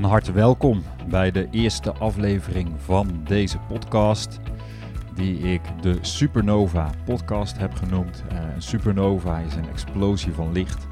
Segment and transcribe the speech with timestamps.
[0.00, 4.40] Van harte welkom bij de eerste aflevering van deze podcast,
[5.14, 8.24] die ik de Supernova podcast heb genoemd.
[8.32, 10.86] Uh, supernova is een explosie van licht.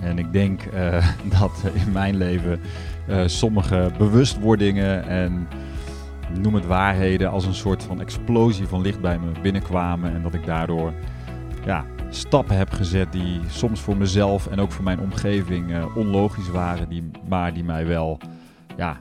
[0.00, 1.06] En ik denk uh,
[1.38, 2.60] dat in mijn leven
[3.08, 5.48] uh, sommige bewustwordingen en
[6.40, 10.14] noem het waarheden als een soort van explosie van licht bij me binnenkwamen.
[10.14, 10.92] En dat ik daardoor
[11.64, 11.84] ja,
[12.14, 16.88] stappen heb gezet die soms voor mezelf en ook voor mijn omgeving uh, onlogisch waren,
[16.88, 18.18] die, maar die mij wel,
[18.76, 19.00] ja,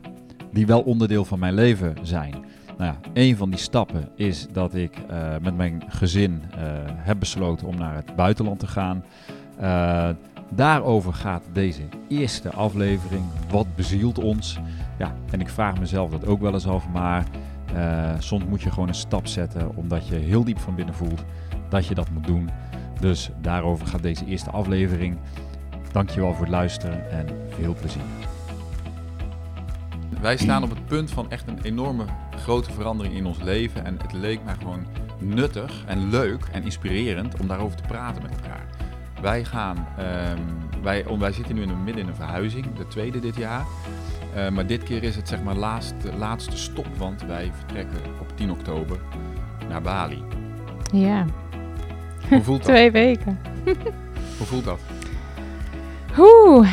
[0.51, 2.35] die wel onderdeel van mijn leven zijn.
[2.77, 7.19] Nou ja, een van die stappen is dat ik uh, met mijn gezin uh, heb
[7.19, 9.03] besloten om naar het buitenland te gaan.
[10.49, 13.23] daarover gaat deze eerste aflevering.
[13.49, 14.59] Wat bezielt ons?
[14.97, 17.25] Ja, en ik vraag mezelf dat ook wel eens af, maar
[18.19, 21.23] soms moet je gewoon een stap zetten omdat je heel diep van binnen voelt
[21.69, 22.49] dat je dat moet doen.
[23.01, 25.17] Dus daarover gaat deze eerste aflevering.
[25.91, 28.01] Dankjewel voor het luisteren en veel plezier.
[30.21, 33.85] Wij staan op het punt van echt een enorme grote verandering in ons leven.
[33.85, 34.85] En het leek mij gewoon
[35.19, 38.65] nuttig en leuk en inspirerend om daarover te praten met elkaar.
[39.21, 43.19] Wij gaan, um, wij, wij zitten nu in een, midden in een verhuizing, de tweede
[43.19, 43.65] dit jaar.
[44.35, 48.37] Uh, maar dit keer is het zeg maar laatste, laatste stop, want wij vertrekken op
[48.37, 48.99] 10 oktober
[49.69, 50.23] naar Bali.
[50.93, 51.25] Ja,
[52.31, 52.75] hoe voelt dat?
[52.75, 53.39] Twee weken.
[54.37, 54.79] Hoe voelt dat?
[56.17, 56.71] Oeh,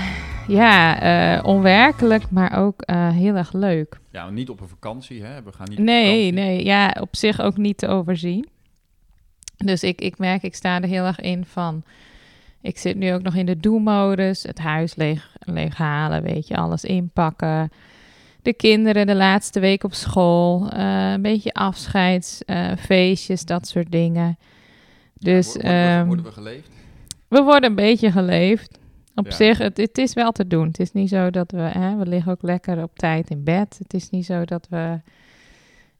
[0.48, 1.02] ja,
[1.36, 4.00] uh, onwerkelijk, maar ook uh, heel erg leuk.
[4.10, 5.42] Ja, niet op een vakantie, hè?
[5.42, 8.48] We gaan niet nee, nee, ja, op zich ook niet te overzien.
[9.56, 11.82] Dus ik, ik merk, ik sta er heel erg in van...
[12.60, 14.42] Ik zit nu ook nog in de do-modus.
[14.42, 17.70] Het huis leeg, leeg halen, weet je, alles inpakken.
[18.42, 20.70] De kinderen de laatste week op school.
[20.74, 24.38] Uh, een beetje afscheidsfeestjes, dat soort dingen.
[25.18, 26.68] Dus, ja, worden, we, worden, we, geleefd?
[27.28, 28.78] We worden een beetje geleefd.
[29.14, 30.66] Op zich, het, het, is wel te doen.
[30.66, 33.76] Het is niet zo dat we, hè, we liggen ook lekker op tijd in bed.
[33.78, 35.00] Het is niet zo dat we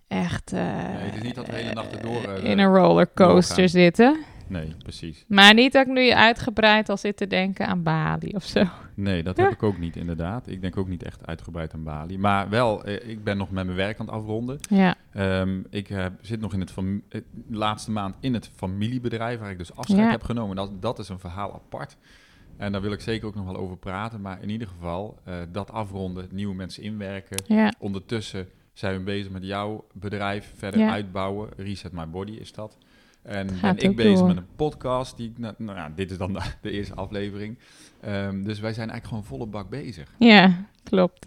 [0.09, 3.57] echt uh, nee, het is niet dat we hele nacht erdoor, uh, in een rollercoaster
[3.57, 3.69] doorgaan.
[3.69, 4.17] zitten.
[4.49, 5.25] Nee, precies.
[5.29, 8.65] Maar niet dat ik nu uitgebreid al zit te denken aan Bali of zo.
[8.95, 10.49] Nee, dat heb ik ook niet inderdaad.
[10.49, 12.19] Ik denk ook niet echt uitgebreid aan Bali.
[12.19, 14.59] Maar wel, eh, ik ben nog met mijn werk aan het afronden.
[14.71, 14.97] Ja.
[15.41, 17.21] Um, ik uh, zit nog in het uh,
[17.51, 20.11] laatste maand in het familiebedrijf waar ik dus afscheid ja.
[20.11, 20.57] heb genomen.
[20.57, 21.97] Dat, dat is een verhaal apart.
[22.57, 24.21] En daar wil ik zeker ook nog wel over praten.
[24.21, 27.43] Maar in ieder geval, uh, dat afronden, nieuwe mensen inwerken.
[27.47, 27.73] Ja.
[27.79, 30.91] Ondertussen zijn we bezig met jouw bedrijf verder ja.
[30.91, 31.49] uitbouwen.
[31.57, 32.79] Reset My Body is dat.
[33.29, 34.27] En ben ik bezig door.
[34.27, 35.17] met een podcast.
[35.17, 37.59] Die, nou, nou ja, dit is dan de, de eerste aflevering.
[38.07, 40.15] Um, dus wij zijn eigenlijk gewoon volle bak bezig.
[40.19, 41.27] Ja, klopt.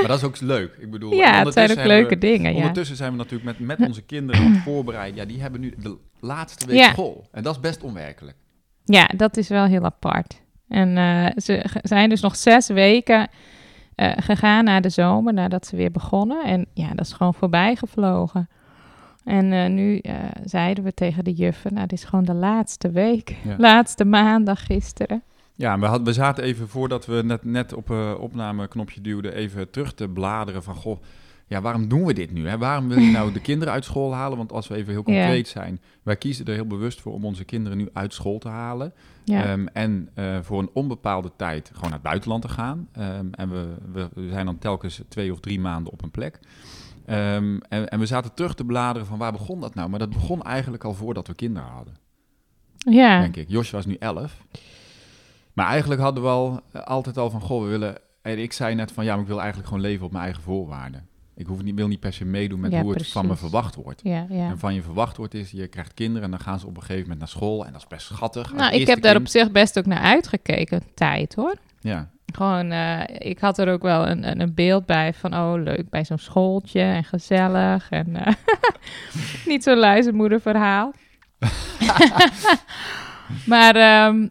[0.00, 0.76] maar dat is ook leuk.
[0.78, 2.54] Ik bedoel, ja, het zijn ook leuke we, dingen.
[2.54, 5.20] Ondertussen zijn we natuurlijk met, met onze kinderen aan het voorbereiden.
[5.20, 6.90] Ja, die hebben nu de laatste week ja.
[6.90, 7.28] school.
[7.32, 8.36] En dat is best onwerkelijk.
[8.84, 10.42] Ja, dat is wel heel apart.
[10.68, 13.28] En uh, ze zijn dus nog zes weken
[13.96, 16.44] uh, gegaan na de zomer, nadat ze weer begonnen.
[16.44, 18.48] En ja, dat is gewoon voorbij gevlogen.
[19.24, 22.90] En uh, nu uh, zeiden we tegen de juffen, nou, dit is gewoon de laatste
[22.90, 23.36] week.
[23.44, 23.54] Ja.
[23.68, 25.22] Laatste maandag gisteren.
[25.54, 29.70] Ja, we, had, we zaten even voordat we net, net op uh, opnameknopje duwden, even
[29.70, 31.02] terug te bladeren van, goh,
[31.46, 32.48] ja, waarom doen we dit nu?
[32.48, 32.58] Hè?
[32.58, 34.38] Waarom wil je nou de kinderen uit school halen?
[34.38, 35.60] Want als we even heel concreet ja.
[35.60, 38.92] zijn, wij kiezen er heel bewust voor om onze kinderen nu uit school te halen.
[39.24, 39.52] Ja.
[39.52, 42.88] Um, en uh, voor een onbepaalde tijd gewoon naar het buitenland te gaan.
[42.98, 46.38] Um, en we, we, we zijn dan telkens twee of drie maanden op een plek.
[47.12, 49.88] Um, en, en, we zaten terug te bladeren van waar begon dat nou?
[49.88, 51.94] Maar dat begon eigenlijk al voordat we kinderen hadden.
[52.76, 53.20] Ja.
[53.20, 53.48] Denk ik.
[53.48, 54.42] Josje was nu elf.
[55.52, 57.98] Maar eigenlijk hadden we al uh, altijd al van, goh, we willen...
[58.22, 60.42] En ik zei net van, ja, maar ik wil eigenlijk gewoon leven op mijn eigen
[60.42, 61.06] voorwaarden.
[61.34, 63.12] Ik hoef niet, wil niet per se meedoen met ja, hoe het precies.
[63.12, 64.00] van me verwacht wordt.
[64.04, 64.48] Ja, ja.
[64.48, 66.80] En van je verwacht wordt is, je krijgt kinderen en dan gaan ze op een
[66.80, 67.66] gegeven moment naar school.
[67.66, 68.54] En dat is best schattig.
[68.54, 71.54] Nou, ik heb daar op zich best ook naar uitgekeken, tijd hoor.
[71.80, 72.10] Ja.
[72.36, 76.04] Gewoon, uh, ik had er ook wel een, een beeld bij van, oh leuk, bij
[76.04, 77.90] zo'n schooltje en gezellig.
[77.90, 78.26] En uh,
[79.46, 80.92] niet zo'n luizenmoederverhaal.
[83.46, 84.30] maar um,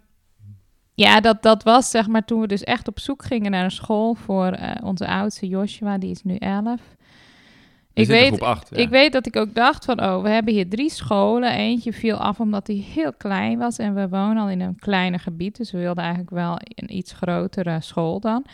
[0.94, 3.72] ja, dat, dat was zeg maar toen we dus echt op zoek gingen naar een
[3.72, 6.80] school voor uh, onze oudste Joshua, die is nu 11.
[7.94, 8.78] Ik weet, acht, ja.
[8.78, 11.52] ik weet dat ik ook dacht van, oh, we hebben hier drie scholen.
[11.52, 15.20] Eentje viel af omdat hij heel klein was en we wonen al in een kleiner
[15.20, 15.58] gebied.
[15.58, 18.46] Dus we wilden eigenlijk wel een iets grotere school dan.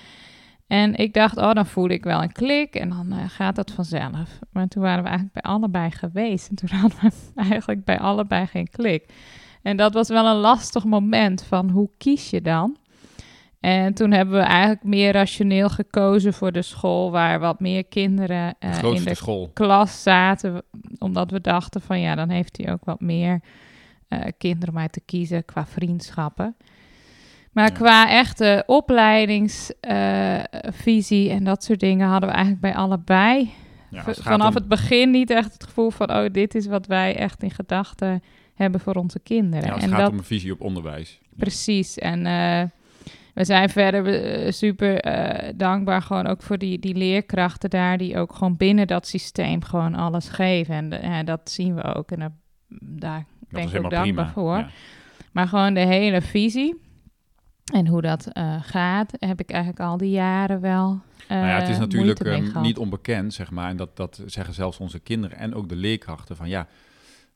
[0.67, 3.71] En ik dacht, oh, dan voel ik wel een klik en dan uh, gaat dat
[3.71, 4.39] vanzelf.
[4.51, 8.45] Maar toen waren we eigenlijk bij allebei geweest en toen hadden we eigenlijk bij allebei
[8.45, 9.05] geen klik.
[9.61, 12.77] En dat was wel een lastig moment van hoe kies je dan?
[13.67, 18.55] En toen hebben we eigenlijk meer rationeel gekozen voor de school waar wat meer kinderen
[18.59, 19.49] uh, de in de school.
[19.53, 20.61] klas zaten.
[20.99, 23.41] Omdat we dachten van ja, dan heeft hij ook wat meer
[24.09, 26.55] uh, kinderen om uit te kiezen qua vriendschappen.
[27.51, 27.75] Maar Ja.
[27.75, 33.51] qua echte opleidingsvisie en dat soort dingen hadden we eigenlijk bij allebei
[33.89, 36.87] Ja, het vanaf om- het begin niet echt het gevoel van, oh, dit is wat
[36.87, 38.21] wij echt in gedachten
[38.55, 39.65] hebben voor onze kinderen.
[39.67, 41.19] ja, en het gaat dat om een visie op onderwijs.
[41.37, 41.97] precies.
[41.97, 42.63] En eh,
[43.37, 48.17] we zijn verder eh, super eh, dankbaar gewoon ook voor die, die leerkrachten daar, die
[48.17, 50.75] ook gewoon binnen dat systeem gewoon alles geven.
[50.75, 52.11] En ja, dat zien we ook.
[52.11, 52.31] En daar,
[52.79, 54.29] daar Dat ben ik ook dankbaar prima.
[54.31, 54.57] voor.
[54.57, 54.69] Ja.
[55.31, 56.81] Maar gewoon de hele visie
[57.73, 60.99] en hoe dat eh, gaat, heb ik eigenlijk al die jaren wel.
[61.27, 63.69] eh, Nou ja, het is natuurlijk ehm, niet onbekend, zeg maar.
[63.69, 66.67] En dat, dat zeggen zelfs onze kinderen en ook de leerkrachten van ja.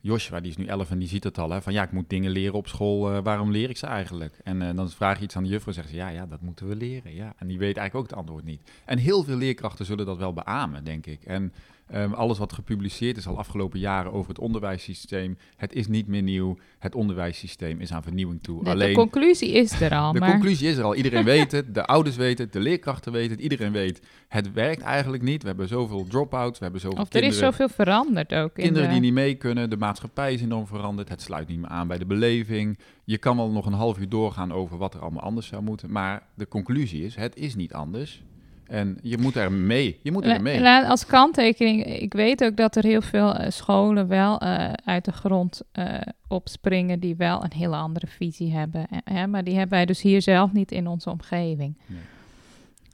[0.01, 1.49] Joshua, die is nu 11 en die ziet het al.
[1.49, 3.11] Hè, van ja, ik moet dingen leren op school.
[3.11, 4.39] eh, waarom leer ik ze eigenlijk?
[4.43, 5.73] En eh, dan vraag je iets aan de juffrouw.
[5.73, 7.13] Zegt ze ja, ja, dat moeten we leren.
[7.13, 7.33] Ja.
[7.37, 8.71] En die weet eigenlijk ook het antwoord niet.
[8.85, 11.23] En heel veel leerkrachten zullen dat wel beamen, denk ik.
[11.23, 11.53] En
[11.91, 15.37] ehm, alles wat gepubliceerd is al afgelopen jaren over het onderwijssysteem.
[15.55, 16.57] Het is niet meer nieuw.
[16.79, 18.57] Het onderwijssysteem is aan vernieuwing toe.
[18.57, 20.95] de, de Alleen conclusie is er al, de maar conclusie is er al.
[20.95, 21.73] Iedereen weet het.
[21.73, 22.53] De ouders weten het.
[22.53, 23.39] De leerkrachten weten het.
[23.41, 24.01] Iedereen weet.
[24.27, 25.41] Het werkt eigenlijk niet.
[25.41, 26.57] We hebben zoveel drop-outs.
[26.57, 28.57] We hebben zoveel of er kinderen, is zoveel veranderd ook.
[28.57, 29.69] in kinderen de- die niet mee kunnen.
[29.69, 31.09] De maatschappij is enorm veranderd.
[31.09, 32.77] Het sluit niet meer aan bij de beleving.
[33.03, 35.91] Je kan wel nog een half uur doorgaan over wat er allemaal anders zou moeten.
[35.91, 38.23] Maar de conclusie is, het is niet anders.
[38.71, 39.99] En je moet er mee.
[40.03, 40.59] Je moet er mee.
[40.59, 45.05] la- als kanttekening, ik weet ook dat er heel veel eh, scholen wel eh, uit
[45.05, 45.85] de grond eh,
[46.27, 48.87] opspringen die wel een hele andere visie hebben.
[49.03, 49.27] Hè?
[49.27, 51.77] Maar die hebben wij dus hier zelf niet in onze omgeving.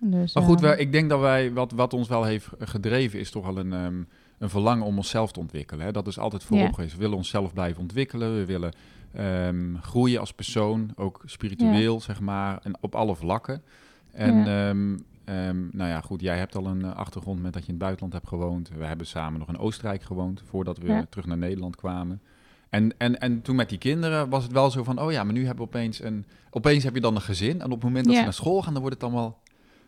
[0.01, 3.19] Dus, Maar goed, eh, wij, ik denk dat wij, wat, wat ons wel heeft gedreven,
[3.19, 4.01] is toch wel een, ehm,
[4.39, 5.85] een verlangen om onszelf te ontwikkelen.
[5.85, 5.91] Hè?
[5.91, 6.93] Dat is altijd voorop geweest.
[6.93, 8.35] We willen onszelf blijven ontwikkelen.
[8.37, 8.71] We willen
[9.13, 13.61] ehm, groeien als persoon, ook spiritueel, zeg maar, en op alle vlakken.
[14.13, 14.69] En Ja.
[14.69, 14.97] ehm,
[15.27, 17.83] ehm, nou ja, goed, jij hebt al een eh, achtergrond met dat je in het
[17.83, 18.69] buitenland hebt gewoond.
[18.77, 21.05] We hebben samen nog in Oostenrijk gewoond, voordat we Ja.
[21.09, 22.21] terug naar Nederland kwamen.
[22.69, 25.33] En, en, en toen met die kinderen was het wel zo van, oh ja, maar
[25.33, 26.25] nu hebben we opeens een...
[26.49, 28.19] Opeens heb je dan een gezin en op het moment dat Ja.
[28.19, 29.39] ze naar school gaan, dan wordt het allemaal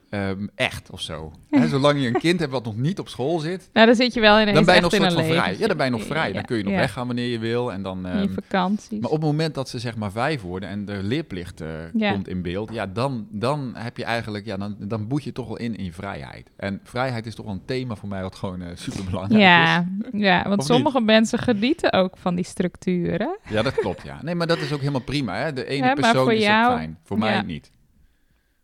[0.10, 1.32] ehm, echt of zo.
[1.70, 4.20] Zolang je een kind hebt wat nog niet op school zit, nou, dan zit je
[4.20, 5.56] wel ineens dan ben je nog in soort van vrij.
[5.58, 6.32] Ja, dan ben je nog vrij.
[6.32, 7.72] Dan kun je nog Ja, weggaan wanneer je wil.
[7.72, 9.00] En dan, in ehm, vakanties.
[9.00, 12.12] maar op het moment dat ze zeg maar vijf worden en de leerplicht eh, Ja.
[12.12, 15.48] komt in beeld, ja, dan, dan heb je eigenlijk, ja, dan, dan boet je toch
[15.48, 16.50] wel in in je vrijheid.
[16.58, 19.48] En vrijheid is toch wel een thema voor mij wat gewoon super belangrijk is.
[19.48, 23.38] ja, ja, want Of sommige mensen genieten ook van die structuren.
[23.50, 24.20] Ja, dat klopt, ja.
[24.24, 25.36] Nee, maar dat is ook helemaal prima.
[25.36, 25.54] Hè?
[25.54, 26.98] De ene persoon is jou- ook fijn.
[27.04, 27.72] Voor mij niet.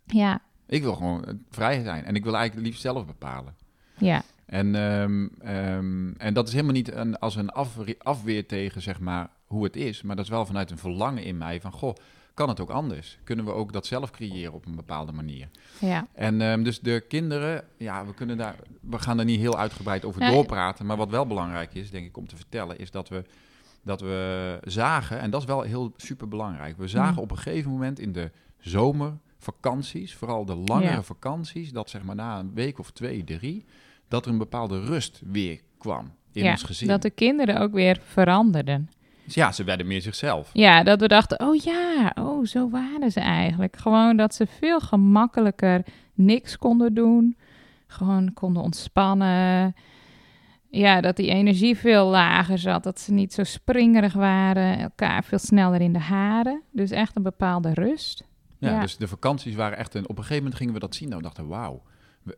[0.06, 2.06] Ja, Ik wil gewoon eh, vrij zijn.
[2.06, 3.56] En ik wil eigenlijk liefst zelf bepalen.
[3.98, 8.82] ja, En, ehm, ehm, en dat is helemaal niet een, als een afwe- afweer tegen
[8.82, 10.02] zeg maar, hoe het is.
[10.02, 11.72] Maar dat is wel vanuit een verlangen in mij van...
[11.72, 11.96] Goh,
[12.34, 13.18] kan het ook anders?
[13.24, 15.48] Kunnen we ook dat zelf creëren op een bepaalde manier?
[15.80, 16.08] ja.
[16.14, 20.06] En ehm, dus de kinderen, ja, we, kunnen daar, we gaan er niet heel uitgebreid
[20.06, 20.86] over doorpraten.
[20.86, 23.24] Maar wat wel belangrijk is, denk ik, om te vertellen, is dat we,
[23.82, 26.78] dat we zagen, en dat is wel heel super belangrijk.
[26.78, 27.20] We zagen Mm.
[27.20, 28.32] op een gegeven moment in de
[29.46, 31.02] zomervakanties, vooral de langere Ja.
[31.04, 33.66] vakanties, dat zeg maar na een week of twee, drie,
[34.08, 36.88] dat er een bepaalde rust weer kwam in ja, ons gezin.
[36.88, 38.90] dat de kinderen ook weer veranderden.
[39.24, 40.50] Dus ja, ze werden meer zichzelf.
[40.54, 43.78] Ja, dat we dachten, oh ja, oh, zo waren ze eigenlijk.
[43.78, 47.38] Gewoon dat ze veel gemakkelijker niks konden doen.
[47.88, 49.76] Gewoon konden ontspannen.
[50.70, 52.84] Ja, dat die energie veel lager zat.
[52.84, 54.80] Dat ze niet zo springerig waren.
[54.80, 56.62] Elkaar veel sneller in de haren.
[56.72, 58.24] Dus echt een bepaalde rust.
[58.58, 58.82] Ja, Ja.
[58.82, 59.94] dus de vakanties waren echt...
[59.94, 61.10] Een, op een gegeven moment gingen we dat zien.
[61.10, 61.82] Nou, we dachten, wauw.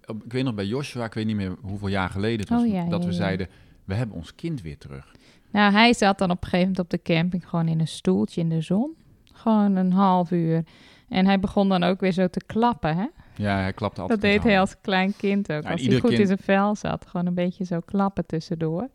[0.07, 2.61] Ik weet nog bij Joshua, ik weet niet meer hoeveel jaar geleden het was...
[2.61, 3.47] Oh, ja, dat ja, we zeiden,
[3.85, 5.11] we hebben ons kind weer terug.
[5.51, 8.41] Nou, hij zat dan op een gegeven moment op de camping gewoon in een stoeltje
[8.41, 8.95] in de zon.
[9.33, 10.63] Gewoon een half uur.
[11.09, 13.05] En hij begon dan ook weer zo te klappen, hè?
[13.35, 15.63] Ja, hij klapte altijd Dat deed hij als klein kind ook.
[15.63, 17.05] Ja, als hij goed in zijn vel zat.
[17.07, 18.89] Gewoon een beetje zo klappen tussendoor.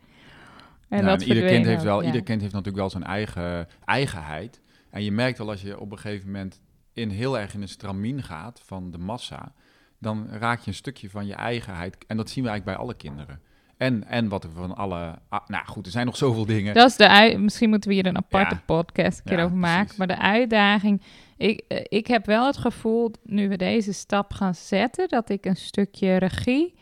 [0.89, 2.05] En Ja, dat en ieder kind heeft wel, ja.
[2.05, 4.61] ieder kind heeft natuurlijk wel zijn eigen eigenheid.
[4.89, 6.61] En je merkt wel als je op een gegeven moment
[6.93, 9.53] in heel erg in een stramien gaat van de massa,
[9.99, 11.97] dan raak je een stukje van je eigenheid.
[12.07, 13.39] En dat zien we eigenlijk bij alle kinderen.
[13.77, 15.19] En, en wat er van alle.
[15.29, 16.73] ah, nou goed, er zijn nog zoveel dingen.
[16.73, 18.61] Dat is de Misschien moeten we hier een aparte Ja.
[18.65, 19.81] podcast een keer Ja, over maken.
[19.81, 19.97] precies.
[19.97, 21.01] Maar de uitdaging...
[21.37, 25.07] Ik, eh, ik heb wel het gevoel, nu we deze stap gaan zetten...
[25.07, 26.75] dat ik een stukje regie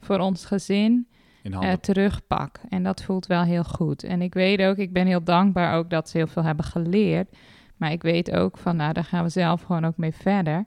[0.00, 1.08] voor ons gezin
[1.42, 2.60] in eh, terugpak.
[2.68, 4.02] En dat voelt wel heel goed.
[4.02, 7.36] En ik weet ook, ik ben heel dankbaar ook dat ze heel veel hebben geleerd.
[7.76, 10.64] Maar ik weet ook van, nou, daar gaan we zelf gewoon ook mee verder.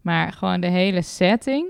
[0.00, 1.66] Maar gewoon de hele setting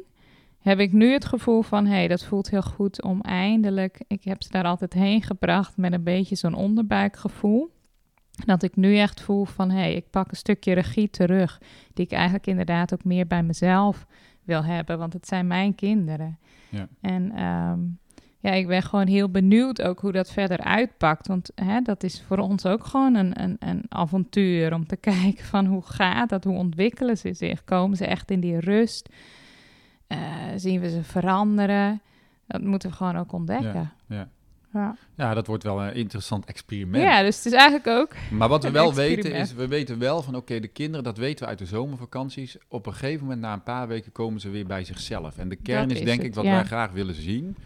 [0.58, 4.00] heb ik nu het gevoel van, hé, hey, dat voelt heel goed om eindelijk...
[4.06, 7.74] Ik heb ze daar altijd heen gebracht met een beetje zo'n onderbuikgevoel.
[8.44, 11.60] Dat ik nu echt voel van, hé, hey, ik pak een stukje regie terug.
[11.94, 14.06] Die ik eigenlijk inderdaad ook meer bij mezelf
[14.44, 14.98] wil hebben.
[14.98, 16.38] Want het zijn mijn kinderen.
[16.68, 16.88] Ja.
[17.00, 17.80] En ehm,
[18.46, 21.26] ja, ik ben gewoon heel benieuwd ook hoe dat verder uitpakt.
[21.26, 25.44] Want hè, dat is voor ons ook gewoon een, een, een avontuur om te kijken
[25.44, 27.64] van hoe gaat dat, hoe ontwikkelen ze zich?
[27.64, 29.08] Komen ze echt in die rust?
[30.06, 30.18] Eh,
[30.56, 32.00] zien we ze veranderen?
[32.46, 33.92] Dat moeten we gewoon ook ontdekken.
[34.08, 34.28] Ja.
[34.72, 37.02] Ja, Ja, dat wordt wel een interessant experiment.
[37.02, 38.14] ja dus het is eigenlijk ook...
[38.30, 39.22] Maar wat we wel experiment.
[39.22, 42.56] weten is, we weten wel van oké, de kinderen, dat weten we uit de zomervakanties.
[42.68, 45.38] Op een gegeven moment, na een paar weken, komen ze weer bij zichzelf.
[45.38, 46.50] En de kern Dat is, is denk het, ik wat ja.
[46.50, 47.56] wij graag willen zien.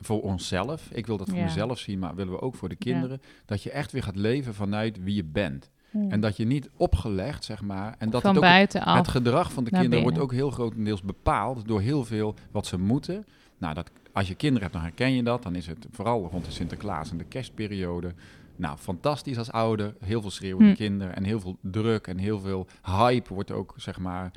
[0.00, 0.88] Voor onszelf.
[0.92, 1.44] Ik wil dat voor Ja.
[1.44, 2.92] mezelf zien, maar willen we ook voor de Ja.
[2.92, 3.20] kinderen.
[3.44, 5.70] Dat je echt weer gaat leven vanuit wie je bent.
[5.90, 7.94] hmm, En dat je niet opgelegd, zeg maar.
[7.98, 8.50] En dat van het ook
[8.96, 12.78] het gedrag van de kinderen wordt ook heel grotendeels bepaald door heel veel wat ze
[12.78, 13.26] moeten.
[13.58, 15.42] Nou, dat, als je kinderen hebt, dan herken je dat.
[15.42, 18.14] Dan is het vooral rond de Sinterklaas en de kerstperiode.
[18.56, 19.94] Nou, fantastisch als ouder.
[20.00, 20.76] Heel veel schreeuwende Hm.
[20.76, 24.30] kinderen en heel veel druk en heel veel hype wordt ook, zeg maar,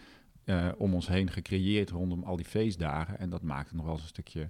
[0.43, 3.19] eh, om ons heen gecreëerd rondom al die feestdagen.
[3.19, 4.49] En dat maakt het nog wel eens een stukje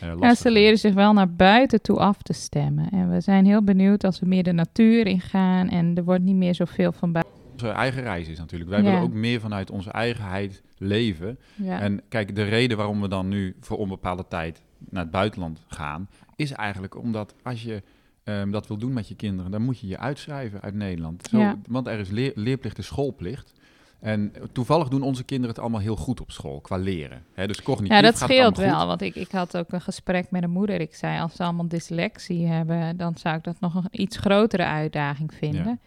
[0.00, 2.88] eh Ja, ze leren zich wel naar buiten toe af te stemmen.
[2.90, 6.36] En we zijn heel benieuwd als we meer de natuur ingaan en er wordt niet
[6.36, 7.34] meer zoveel van buiten.
[7.52, 8.70] Onze eigen reis is natuurlijk.
[8.70, 8.84] Wij Ja.
[8.84, 11.38] willen ook meer vanuit onze eigenheid leven.
[11.54, 11.80] Ja.
[11.80, 16.08] En kijk, de reden waarom we dan nu voor onbepaalde tijd naar het buitenland gaan,
[16.36, 17.82] is eigenlijk omdat als je
[18.24, 21.28] ehm, dat wil doen met je kinderen, dan moet je je uitschrijven uit Nederland.
[21.30, 21.58] Zo, Ja.
[21.68, 23.52] Want er is leer- leerplicht en schoolplicht.
[24.00, 27.22] En toevallig doen onze kinderen het allemaal heel goed op school, qua leren.
[27.34, 28.64] Hè, dus cognitief Ja, dat gaat het scheelt goed.
[28.64, 28.86] wel.
[28.86, 30.80] Want ik, ik had ook een gesprek met een moeder.
[30.80, 34.64] Ik zei, als ze allemaal dyslexie hebben, dan zou ik dat nog een iets grotere
[34.64, 35.80] uitdaging vinden.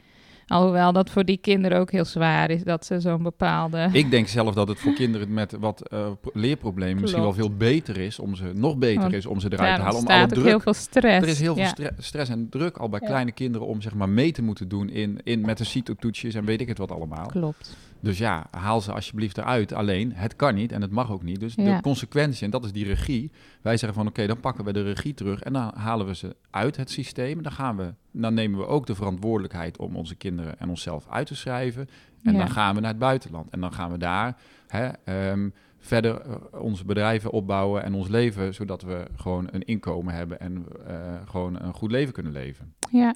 [0.48, 3.90] Alhoewel dat voor die kinderen ook heel zwaar is, dat ze zo'n bepaalde...
[3.92, 7.56] Ik denk zelf dat het voor kinderen met wat eh, pro- leerproblemen misschien wel veel
[7.56, 10.00] beter is, om ze, nog beter Want is om ze Ja, eruit te halen.
[10.00, 11.22] Om alle druk heel veel stress.
[11.26, 11.92] Er is heel veel Ja.
[11.98, 13.08] stress en druk al bij Ja.
[13.08, 16.46] kleine kinderen om zeg maar mee te moeten doen in, in met de CITO-toetsjes en
[16.46, 17.26] weet ik het wat allemaal.
[17.28, 17.78] Klopt.
[18.02, 19.74] Dus ja, haal ze alsjeblieft eruit.
[19.74, 21.40] Alleen, het kan niet en het mag ook niet.
[21.40, 21.76] Dus Ja.
[21.76, 23.32] de consequentie, en dat is die regie.
[23.62, 26.36] Wij zeggen van oké, dan pakken we de regie terug en dan halen we ze
[26.50, 27.44] uit het systeem.
[27.44, 31.28] Dan, gaan we, dan nemen we ook de verantwoordelijkheid om onze kinderen en onszelf uit
[31.28, 31.90] te schrijven.
[32.24, 32.38] En Ja.
[32.40, 33.50] dan gaan we naar het buitenland.
[33.50, 34.38] En dan gaan we daar
[34.68, 40.14] hè, ehm, verder eh, onze bedrijven opbouwen en ons leven, zodat we gewoon een inkomen
[40.14, 42.74] hebben en eh, gewoon een goed leven kunnen leven.
[42.92, 43.16] Ja.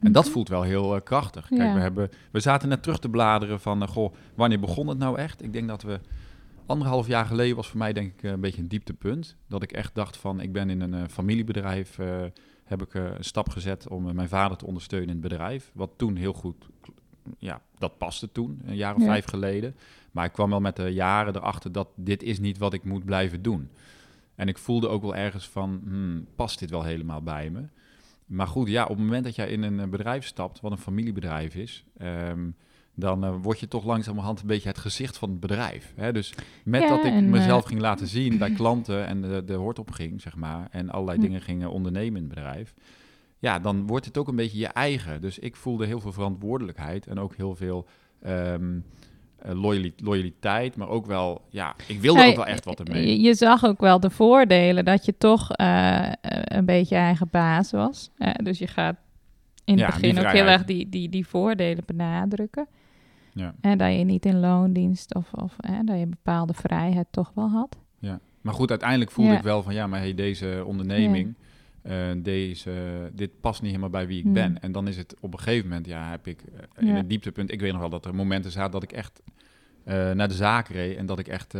[0.00, 1.48] En dat voelt wel heel eh, krachtig.
[1.48, 1.74] Kijk, Ja.
[1.74, 5.18] we, hebben, we zaten net terug te bladeren van, eh, goh, wanneer begon het nou
[5.18, 5.42] echt?
[5.42, 6.00] Ik denk dat we
[6.66, 9.36] anderhalf jaar geleden was voor mij denk ik eh, een beetje een dieptepunt.
[9.48, 11.98] Dat ik echt dacht van, ik ben in een familiebedrijf,
[12.64, 15.70] heb ik een stap gezet om mijn vader te ondersteunen in het bedrijf.
[15.74, 16.68] Wat toen heel goed,
[17.38, 19.06] ja, dat paste toen, een jaar of Ja.
[19.06, 19.74] vijf geleden.
[20.10, 23.04] Maar ik kwam wel met de jaren erachter dat dit is niet wat ik moet
[23.04, 23.68] blijven doen.
[24.34, 27.62] En ik voelde ook wel ergens van, hmm, past dit wel helemaal bij me?
[28.30, 30.78] Maar goed, ja, op het moment dat jij in een eh, bedrijf stapt, wat een
[30.78, 32.50] familiebedrijf is, ehm,
[32.94, 35.92] dan eh, word je toch langzamerhand een beetje het gezicht van het bedrijf.
[35.96, 36.12] Hè?
[36.12, 36.34] Dus
[36.64, 39.54] met Ja, dat ik en, mezelf eh, ging laten zien bij klanten en de, de
[39.54, 42.74] hoort op ging, zeg maar, en allerlei dingen gingen ondernemen in het bedrijf,
[43.38, 45.20] ja, dan wordt het ook een beetje je eigen.
[45.20, 47.86] Dus ik voelde heel veel verantwoordelijkheid en ook heel veel
[48.22, 48.82] ehm, eh,
[49.44, 53.06] loyali- loyaliteit, maar ook wel, ja, ik wilde Ja, ook wel echt wat ermee.
[53.06, 56.12] Je, je zag ook wel de voordelen dat je toch eh, eh,
[56.44, 58.10] een beetje eigen baas was.
[58.18, 58.96] Eh, dus je gaat
[59.64, 62.66] in het Ja, begin ook heel erg die, die, die voordelen benadrukken.
[63.32, 63.54] Ja.
[63.60, 67.48] En dat je niet in loondienst of, of eh, dat je bepaalde vrijheid toch wel
[67.50, 67.76] had.
[67.98, 69.36] Ja, maar goed, uiteindelijk voelde Ja.
[69.38, 71.34] ik wel van ja, maar hey, deze onderneming,
[71.82, 72.72] eh, deze,
[73.12, 74.32] dit past niet helemaal bij wie ik Hmm.
[74.32, 74.62] ben.
[74.62, 76.94] En dan is het op een gegeven moment, ja, heb ik eh, in Ja.
[76.94, 79.20] het dieptepunt, ik weet nog wel dat er momenten zaten dat ik echt
[79.84, 81.54] eh, naar de zaak reed en dat ik echt,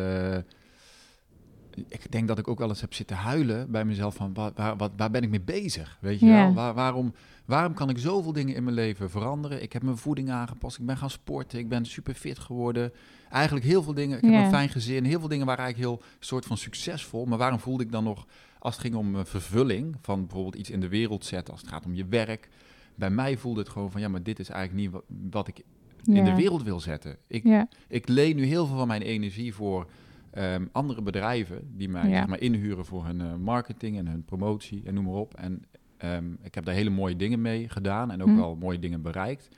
[1.88, 4.76] ik denk dat ik ook wel eens heb zitten huilen bij mezelf van waar, waar,
[4.76, 6.32] wat, waar ben ik mee bezig, weet je Ja.
[6.44, 6.54] wel?
[6.54, 9.62] Waar, waarom, waarom kan ik zoveel dingen in mijn leven veranderen?
[9.62, 12.92] Ik heb mijn voeding aangepast, ik ben gaan sporten, ik ben super fit geworden.
[13.30, 16.08] Eigenlijk heel veel dingen, ik heb een fijn gezin, heel veel dingen waren eigenlijk heel
[16.18, 17.24] soort van succesvol.
[17.26, 18.26] Maar waarom voelde ik dan nog,
[18.60, 21.70] als het ging om eh, vervulling, van bijvoorbeeld iets in de wereld zetten, als het
[21.70, 22.48] gaat om je werk.
[22.94, 25.62] Bij mij voelde het gewoon van, ja, maar dit is eigenlijk niet wat, wat ik
[26.04, 27.16] in de wereld wil zetten.
[27.26, 29.90] Ik, Ja, ik leen nu heel veel van mijn energie voor
[30.30, 32.16] ehm, andere bedrijven die mij Ja.
[32.18, 35.34] zeg maar, inhuren voor hun eh, marketing en hun promotie en noem maar op.
[35.34, 35.62] En
[35.96, 38.36] ehm, ik heb daar hele mooie dingen mee gedaan en ook Hm.
[38.36, 39.48] wel mooie dingen bereikt.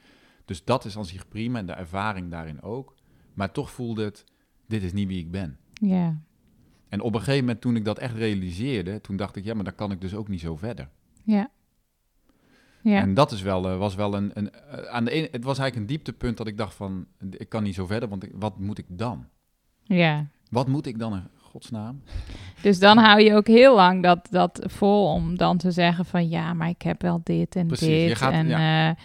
[0.45, 2.95] Dus dat is aan zich prima en de ervaring daarin ook.
[3.35, 4.25] Maar toch voelde het,
[4.67, 5.57] dit is niet wie ik ben.
[5.73, 6.21] ja.
[6.93, 9.65] En op een gegeven moment toen ik dat echt realiseerde, toen dacht ik, ja, maar
[9.65, 10.89] dan kan ik dus ook niet zo verder.
[11.25, 11.51] ja.
[12.83, 15.45] Ja, En dat is wel, eh, was wel een, een eh, aan de ene, het
[15.45, 18.33] was eigenlijk een dieptepunt dat ik dacht van, ik kan niet zo verder, want ik-
[18.35, 19.27] wat moet ik dan?
[19.83, 20.27] ja.
[20.51, 22.03] Wat moet ik dan in godsnaam?
[22.63, 26.29] Dus dan hou je ook heel lang dat, dat vol om dan te zeggen van
[26.29, 28.09] ja, maar ik heb wel dit en Precies, dit.
[28.09, 29.05] je gaat- en, eh,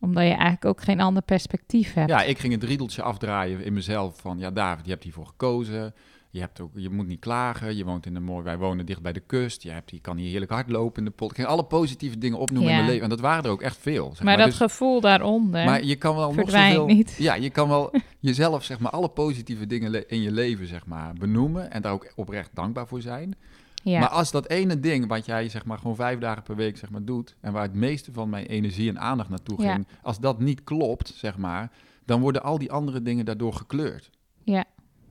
[0.00, 2.08] omdat je eigenlijk ook geen ander perspectief hebt.
[2.10, 5.94] Ja, ik ging het riedeltje afdraaien in mezelf van, ja David, je hebt hiervoor gekozen.
[6.36, 7.76] Je, hebt ook, je moet niet klagen.
[7.76, 8.44] Je woont in een mooi...
[8.44, 9.62] Wij wonen dicht bij de kust.
[9.62, 11.30] Je, hebt, je kan hier heerlijk hardlopen in de pot.
[11.30, 13.02] Ik ging alle positieve dingen opnoemen in mijn leven.
[13.02, 14.10] En dat waren er ook echt veel.
[14.14, 16.86] Zeg maar, dat Dus- gevoel daaronder maar je kan wel nog zoveel...
[16.86, 17.14] niet.
[17.18, 17.90] Ja, je kan wel
[18.20, 21.70] jezelf, zeg maar, alle positieve dingen in je leven, zeg maar, benoemen.
[21.70, 23.34] En daar ook oprecht dankbaar voor zijn.
[23.74, 26.76] Ja, Maar als dat ene ding wat jij, zeg maar, gewoon vijf dagen per week,
[26.76, 27.36] zeg maar, doet.
[27.40, 29.72] En waar het meeste van mijn energie en aandacht naartoe Ja.
[29.72, 29.86] ging.
[30.02, 31.70] Als dat niet klopt, zeg maar,
[32.04, 34.10] dan worden al die andere dingen daardoor gekleurd.
[34.44, 34.64] Ja.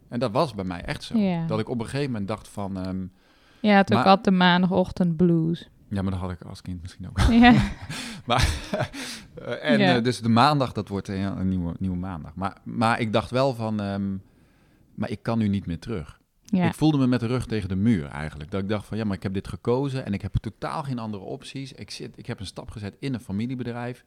[0.10, 1.18] En dat was bij mij echt zo.
[1.18, 1.46] Ja.
[1.48, 2.78] Dat ik op een gegeven moment dacht van...
[2.78, 3.06] ehm,
[3.60, 5.70] je had ook maar- altijd de maandagochtend blues.
[5.90, 7.20] ja, maar dat had ik als kind misschien ook.
[7.20, 7.54] ja.
[9.36, 9.96] Eh, en Ja.
[9.96, 12.36] eh, dus de maandag, dat wordt een nieuwe, nieuwe maandag.
[12.36, 14.16] Maar, maar ik dacht wel van, ehm,
[14.96, 16.20] maar ik kan nu niet meer terug.
[16.44, 16.66] ja.
[16.68, 18.52] Ik voelde me met de rug tegen de muur eigenlijk.
[18.52, 21.00] Dat ik dacht van, ja, maar ik heb dit gekozen en ik heb totaal geen
[21.00, 21.74] andere opties.
[21.74, 24.04] Ik, zit, ik heb een stap gezet in een familiebedrijf.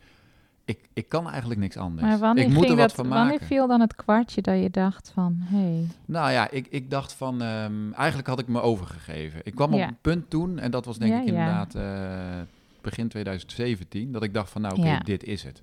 [0.68, 2.06] Ik, ik kan eigenlijk niks anders.
[2.06, 3.46] Maar wanneer, ik moet er wat dat, van wanneer maken.
[3.46, 5.36] viel dan het kwartje dat je dacht van...
[5.38, 9.40] Hey, Nou ja, ik, ik dacht van, ehm, eigenlijk had ik me overgegeven.
[9.44, 12.40] Ik kwam op een punt toen, en dat was denk Ja, ik inderdaad eh,
[12.80, 15.62] begin 2017, dat ik dacht van, nou oké, dit is het.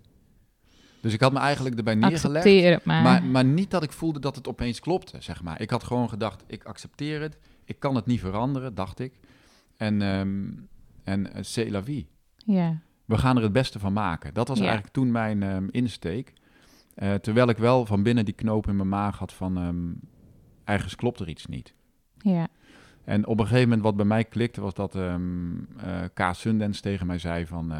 [1.01, 2.25] Dus ik had me eigenlijk erbij neergelegd.
[2.25, 3.01] accepteer het maar.
[3.01, 5.61] Maar, maar niet dat ik voelde dat het opeens klopte, zeg maar.
[5.61, 7.37] Ik had gewoon gedacht, ik accepteer het.
[7.65, 9.13] Ik kan het niet veranderen, dacht ik.
[9.77, 10.43] En, ehm
[11.03, 12.07] en eh, c'est la vie.
[12.45, 12.79] ja.
[13.05, 14.33] We gaan er het beste van maken.
[14.33, 14.63] Dat was Ja.
[14.63, 16.33] eigenlijk toen mijn ehm, insteek.
[16.95, 19.57] Eh, terwijl ik wel van binnen die knoop in mijn maag had van...
[19.57, 19.93] ehm
[20.63, 21.73] ergens klopt er iets niet.
[22.17, 22.47] ja,
[23.03, 24.61] En op een gegeven moment wat bij mij klikte...
[24.61, 26.35] was dat ehm eh K.
[26.35, 27.73] Sundens tegen mij zei van...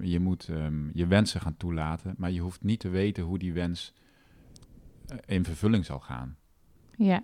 [0.00, 0.50] je moet
[0.92, 2.14] je wensen gaan toelaten...
[2.18, 3.94] maar je hoeft niet te weten hoe die wens
[5.06, 6.36] eh, in vervulling zal gaan.
[6.96, 7.22] ja,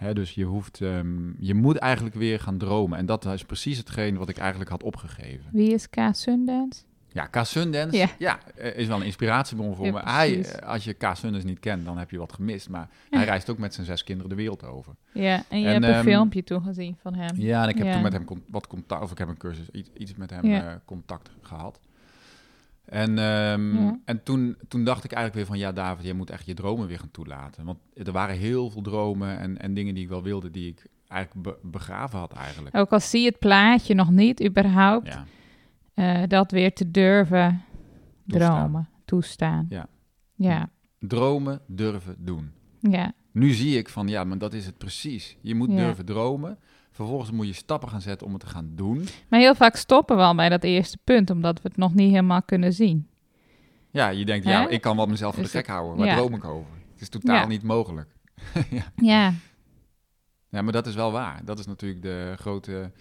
[0.00, 2.98] Hè, dus je, hoeft, ehm, je moet eigenlijk weer gaan dromen.
[2.98, 5.46] En dat is precies hetgeen wat ik eigenlijk had opgegeven.
[5.52, 5.96] Wie is K.
[6.12, 6.80] Sundance?
[7.12, 7.44] Ja, K.
[7.44, 8.08] Sundance Ja.
[8.18, 8.38] ja.
[8.56, 10.00] is wel een inspiratiebron voor Ja, me.
[10.04, 11.10] Hij, eh, als je K.
[11.14, 12.68] Sundance niet kent, dan heb je wat gemist.
[12.68, 14.94] Maar hij reist ook met zijn zes kinderen de wereld over.
[15.12, 17.36] Ja, en je En, hebt een ehm, filmpje toegezien van hem.
[17.36, 17.92] Ja, en ik heb Ja.
[17.92, 20.72] toen met hem wat contact, of ik heb een cursus, iets, iets met hem eh,
[20.84, 21.80] contact gehad.
[22.90, 23.98] En, ehm, Ja.
[24.04, 26.86] en toen, toen dacht ik eigenlijk weer van, ja David, je moet echt je dromen
[26.86, 27.64] weer gaan toelaten.
[27.64, 30.86] Want er waren heel veel dromen en, en dingen die ik wel wilde, die ik
[31.08, 32.76] eigenlijk be- begraven had eigenlijk.
[32.76, 35.24] Ook al zie je het plaatje nog niet überhaupt, Ja.
[35.94, 37.62] eh, dat weer te durven
[38.26, 38.58] Toestaan.
[38.58, 39.66] dromen, toestaan.
[39.68, 39.86] Ja.
[40.34, 42.50] Ja, Dromen, durven, doen.
[42.80, 45.36] ja, Nu zie ik van, ja, maar dat is het precies.
[45.40, 45.76] Je moet Ja.
[45.76, 46.58] durven dromen.
[47.00, 49.06] Vervolgens moet je stappen gaan zetten om het te gaan doen.
[49.28, 52.10] Maar heel vaak stoppen we al bij dat eerste punt, omdat we het nog niet
[52.10, 53.08] helemaal kunnen zien.
[53.90, 54.50] Ja, je denkt, Hè?
[54.52, 55.96] ja, ik kan wel mezelf voor de Dus gek houden.
[55.96, 56.16] Waar ja.
[56.16, 56.70] droom ik over?
[56.92, 57.46] Het is totaal Ja.
[57.46, 58.08] niet mogelijk.
[58.70, 58.82] ja.
[58.96, 59.32] Ja,
[60.48, 61.40] ja, maar dat is wel waar.
[61.44, 62.92] Dat is natuurlijk de grote...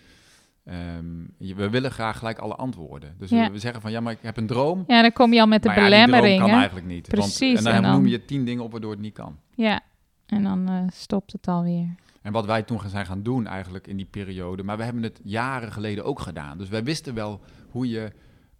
[0.65, 1.05] ehm,
[1.37, 3.15] je- we willen graag gelijk alle antwoorden.
[3.17, 3.45] Dus Ja.
[3.45, 4.83] we, we zeggen van, ja, maar ik heb een droom.
[4.87, 6.45] ja dan kom je al met de maar ja, die droom belemmeringen.
[6.49, 7.07] kan eigenlijk niet.
[7.07, 9.37] Precies, Want, en dan, en dan- noem je tien dingen op waardoor het niet kan.
[9.55, 9.81] Ja,
[10.25, 11.95] en dan eh, stopt het alweer.
[12.21, 15.03] En wat wij toen gaan zijn gaan doen eigenlijk in die periode, maar we hebben
[15.03, 16.57] het jaren geleden ook gedaan.
[16.57, 18.11] Dus wij wisten wel hoe je,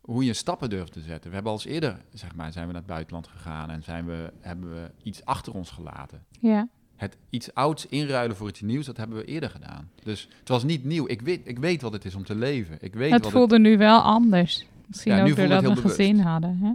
[0.02, 1.28] hoe je stappen durft te zetten.
[1.30, 4.06] We hebben al eens eerder, zeg maar, zijn we naar het buitenland gegaan en zijn
[4.06, 6.24] we, hebben we iets achter ons gelaten.
[6.40, 9.90] Ja, Het iets ouds inruilen voor iets nieuws, dat hebben we eerder gedaan.
[10.04, 11.08] Dus het was niet nieuw.
[11.08, 12.78] Ik weet, ik weet wat het is om te leven.
[12.82, 14.66] Ik weet het wat voelde nu wel anders.
[14.88, 15.96] Misschien Ja, ook doordat we bewust.
[15.96, 16.58] gezien hadden.
[16.58, 16.72] Hè?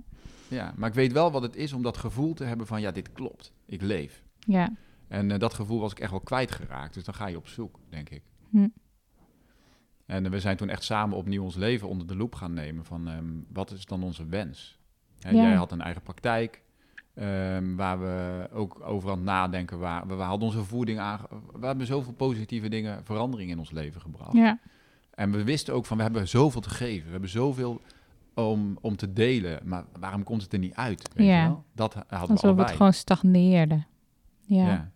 [0.57, 2.91] ja, maar ik weet wel wat het is om dat gevoel te hebben van, ja,
[2.91, 3.53] dit klopt.
[3.67, 4.23] Ik leef.
[4.39, 4.71] Ja,
[5.09, 6.95] En eh, dat gevoel was ik echt wel kwijtgeraakt.
[6.95, 8.23] Dus dan ga je op zoek, denk ik.
[8.51, 8.69] Hm.
[10.07, 12.85] En eh, we zijn toen echt samen opnieuw ons leven onder de loep gaan nemen
[12.85, 14.79] van ehm, wat is dan onze wens?
[15.21, 15.43] Hè, Ja.
[15.43, 16.63] Jij had een eigen praktijk
[17.15, 20.09] ehm, waar we ook over aan het nadenken waren.
[20.09, 21.21] We, we hadden onze voeding aan.
[21.61, 24.33] We hebben zoveel positieve dingen, verandering in ons leven gebracht.
[24.33, 24.59] ja,
[25.11, 27.05] En we wisten ook van we hebben zoveel te geven.
[27.07, 27.81] We hebben zoveel
[28.35, 29.61] om, om te delen.
[29.65, 31.11] Maar waarom komt het er niet uit?
[31.15, 31.43] Weet Ja.
[31.43, 31.65] je wel?
[31.73, 32.67] Dat hadden we alsof allebei.
[32.69, 33.85] het gewoon stagneerde.
[34.47, 34.93] Ja, ja.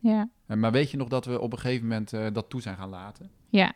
[0.00, 0.28] Ja.
[0.46, 2.76] En, maar weet je nog dat we op een gegeven moment eh, dat toe zijn
[2.76, 3.30] gaan laten?
[3.48, 3.72] ja.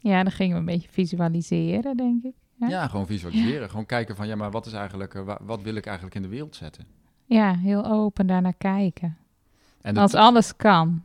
[0.00, 2.34] Ja, dan gingen we een beetje visualiseren, denk ik.
[2.54, 2.68] Ja.
[2.68, 3.70] Ja, gewoon visualiseren.
[3.70, 6.22] Gewoon kijken van, ja, maar wat is eigenlijk, eh, wa- wat wil ik eigenlijk in
[6.22, 6.86] de wereld zetten?
[7.24, 9.16] Ja, heel open daarnaar kijken.
[9.80, 11.02] En dat- Als alles kan.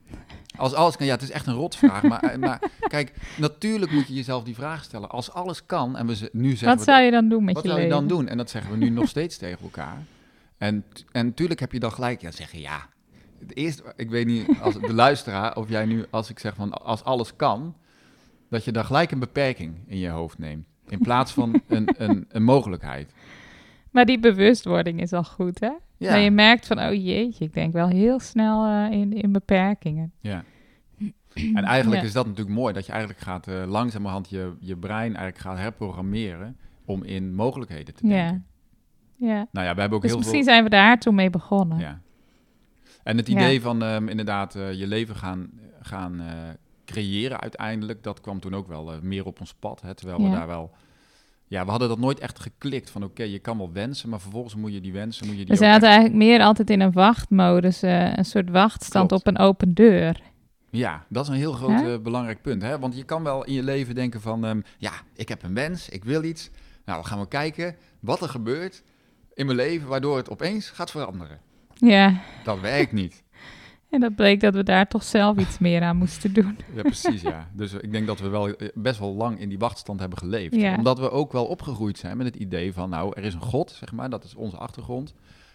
[0.58, 2.04] als alles kan, ja, het is echt een rotvraag.
[2.04, 5.10] maar, eh, maar kijk, natuurlijk moet je jezelf die vraag stellen.
[5.10, 7.54] Als alles kan, en we ze- nu zeggen Wat we, zou je dan doen met
[7.54, 8.08] wat je zou je leven?
[8.08, 8.28] dan doen?
[8.28, 9.98] En dat zeggen we nu nog steeds tegen elkaar.
[10.58, 12.88] En, en natuurlijk heb je dan gelijk, ja, zeggen ja.
[13.48, 16.72] Het eerste, ik weet niet, als de luisteraar, of jij nu, als ik zeg van,
[16.72, 17.76] als alles kan,
[18.50, 20.66] dat je dan gelijk een beperking in je hoofd neemt.
[20.88, 23.14] In plaats van een, een, een mogelijkheid.
[23.92, 25.72] Maar die bewustwording is al goed, hè?
[25.98, 26.14] Ja.
[26.14, 30.12] Dat je merkt van, oh jeetje, ik denk wel heel snel eh, in, in beperkingen.
[30.20, 30.44] Ja.
[31.34, 32.08] En eigenlijk Ja.
[32.08, 35.58] is dat natuurlijk mooi, dat je eigenlijk gaat eh, langzamerhand je, je brein eigenlijk gaat
[35.58, 38.14] herprogrammeren om in mogelijkheden te Ja.
[38.14, 38.46] denken.
[39.16, 39.48] Ja.
[39.52, 40.52] Nou ja, we hebben ook Dus heel misschien veel...
[40.54, 41.80] zijn we daar toen mee begonnen.
[41.80, 42.00] Ja.
[43.04, 43.34] En het Ja.
[43.34, 45.50] idee van ehm, inderdaad eh, je leven gaan,
[45.82, 46.28] gaan eh,
[46.86, 49.82] creëren uiteindelijk, dat kwam toen ook wel eh, meer op ons pad.
[49.82, 50.72] Hè, terwijl we daar wel...
[51.48, 54.56] Ja, we hadden dat nooit echt geklikt van oké, je kan wel wensen, maar vervolgens
[54.56, 56.80] moet je die wensen, moet je die We ook zaten echt- eigenlijk meer altijd in
[56.82, 59.28] een wachtmodus, een soort wachtstand Klopt.
[59.28, 60.22] op een open deur.
[60.70, 62.62] Ja, dat is een heel groot belangrijk punt.
[62.62, 62.80] Hè?
[62.80, 65.90] Want je kan wel in je leven denken van, ehm, ja, ik heb een wens,
[65.90, 66.50] ik wil iets.
[66.86, 68.84] Nou, we gaan we kijken wat er gebeurt
[69.34, 71.40] in mijn leven waardoor het opeens gaat veranderen.
[71.90, 73.24] Ja, Dat werkt niet.
[73.90, 76.58] en dat bleek dat we daar toch zelf iets meer aan moesten doen.
[76.76, 77.50] Ja, precies, ja.
[77.54, 80.56] Dus ik denk dat we wel eh, best wel lang in die wachtstand hebben geleefd.
[80.56, 80.76] Ja.
[80.76, 83.72] Omdat we ook wel opgegroeid zijn met het idee van, nou, er is een God,
[83.72, 85.14] zeg maar, dat is onze achtergrond.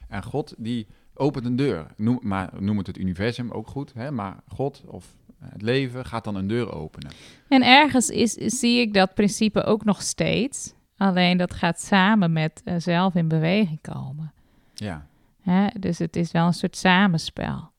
[0.09, 1.87] En God, die opent een deur.
[1.97, 3.93] Noem, maar noem het het universum, ook goed.
[3.95, 4.11] Hè?
[4.11, 5.15] Maar God of
[5.45, 7.11] het leven gaat dan een deur openen.
[7.49, 10.73] En ergens is, zie ik dat principe ook nog steeds.
[10.97, 14.33] Alleen dat gaat samen met eh, zelf in beweging komen.
[14.75, 15.07] Ja,
[15.49, 15.67] Hè?
[15.81, 17.71] Dus het is wel een soort samenspel.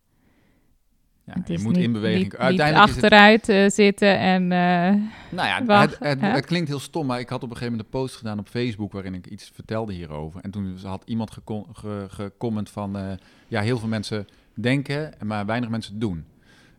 [1.26, 2.24] ja je moet niet, in beweging.
[2.24, 4.42] Niet, niet Uiteindelijk is het achteruit eh, zitten en...
[4.52, 5.02] eh,
[5.32, 7.94] Nou ja, Wacht, het, het, klinkt heel stom, maar ik had op een gegeven moment
[7.94, 10.42] een post gedaan op Facebook waarin ik iets vertelde hierover.
[10.42, 13.12] En toen had iemand gecom- ge- gecomment van, eh,
[13.48, 16.26] ja, heel veel mensen denken, maar weinig mensen doen.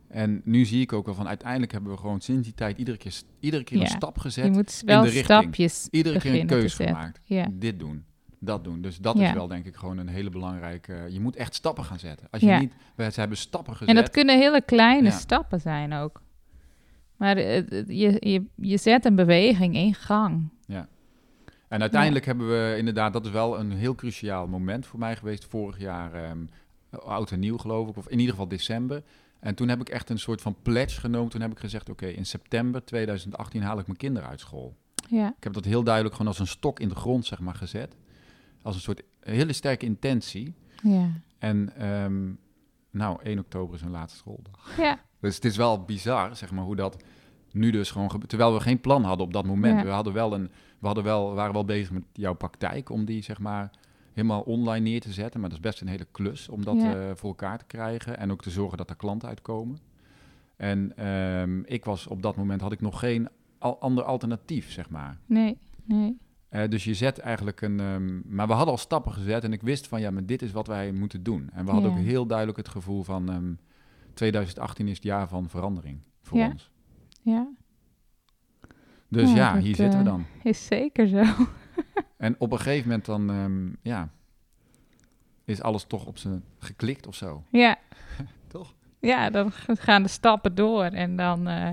[0.09, 2.97] En nu zie ik ook wel van, uiteindelijk hebben we gewoon sinds die tijd iedere
[2.97, 4.53] keer, iedere keer Ja, een stap je gezet.
[4.53, 5.25] moet wel de richting.
[5.25, 7.21] stapjes Iedere keer een keuze gemaakt.
[7.25, 7.47] Ja.
[7.53, 8.05] Dit doen,
[8.41, 8.81] dat doen.
[8.81, 9.27] Dus dat Ja.
[9.29, 12.27] is wel denk ik gewoon een hele belangrijke, je moet echt stappen gaan zetten.
[12.31, 12.55] Als Ja.
[12.55, 13.89] je niet, we ze hebben stappen gezet.
[13.89, 15.15] En dat kunnen hele kleine Ja.
[15.15, 16.23] stappen zijn ook.
[17.17, 20.49] Maar eh, eh, je, je, je zet een beweging in gang.
[21.69, 25.45] En uiteindelijk hebben we inderdaad, dat is wel een heel cruciaal moment voor mij geweest.
[25.45, 26.39] Vorig jaar, ehm,
[26.91, 29.03] oud en nieuw geloof ik, of in ieder geval december.
[29.41, 31.31] En toen heb ik echt een soort van pledge genomen.
[31.31, 34.77] Toen heb ik gezegd, oké, in september 2018 haal ik mijn kinderen uit school.
[35.09, 37.55] Ja, Ik heb dat heel duidelijk gewoon als een stok in de grond, zeg maar,
[37.55, 37.97] gezet.
[38.63, 40.55] Als een soort hele sterke intentie.
[40.83, 42.33] ja, En ehm,
[42.91, 44.77] nou, 1 oktober is hun laatste schooldag.
[44.77, 44.99] ja.
[45.21, 47.03] Dus het is wel bizar, zeg maar, hoe dat
[47.53, 48.23] nu dus gewoon...
[48.27, 49.79] Terwijl we geen plan hadden op dat moment.
[49.79, 49.85] Ja.
[49.85, 53.23] We, hadden wel een, we hadden wel, waren wel bezig met jouw praktijk om die,
[53.23, 53.71] zeg maar,
[54.13, 55.41] helemaal online neer te zetten.
[55.41, 56.95] Maar dat is best een hele klus om dat Ja.
[57.09, 58.19] eh, voor elkaar te krijgen.
[58.19, 59.79] En ook te zorgen dat er klanten uitkomen.
[60.57, 64.91] En ehm, ik was op dat moment, had ik nog geen al, ander alternatief, zeg
[64.91, 65.19] maar.
[65.27, 66.19] Nee, nee.
[66.51, 67.81] Eh, dus je zet eigenlijk een.
[67.81, 70.53] ehm, maar we hadden al stappen gezet en ik wist van ja, maar dit is
[70.53, 71.51] wat wij moeten doen.
[71.53, 71.97] En we hadden Ja.
[71.99, 73.53] ook heel duidelijk het gevoel van ehm,
[74.15, 76.49] 2018 is het jaar van verandering voor Ja.
[76.49, 76.71] ons.
[77.23, 77.49] Ja,
[79.09, 80.25] Dus Ja, hier zitten we eh, dan.
[80.43, 81.23] is zeker zo.
[82.17, 84.09] En op een gegeven moment dan, ehm, ja,
[85.45, 87.45] is alles toch op zijn geklikt of zo.
[87.51, 87.79] Ja.
[88.49, 88.75] Toch?
[88.99, 91.71] Ja, dan gaan de stappen door en dan eh,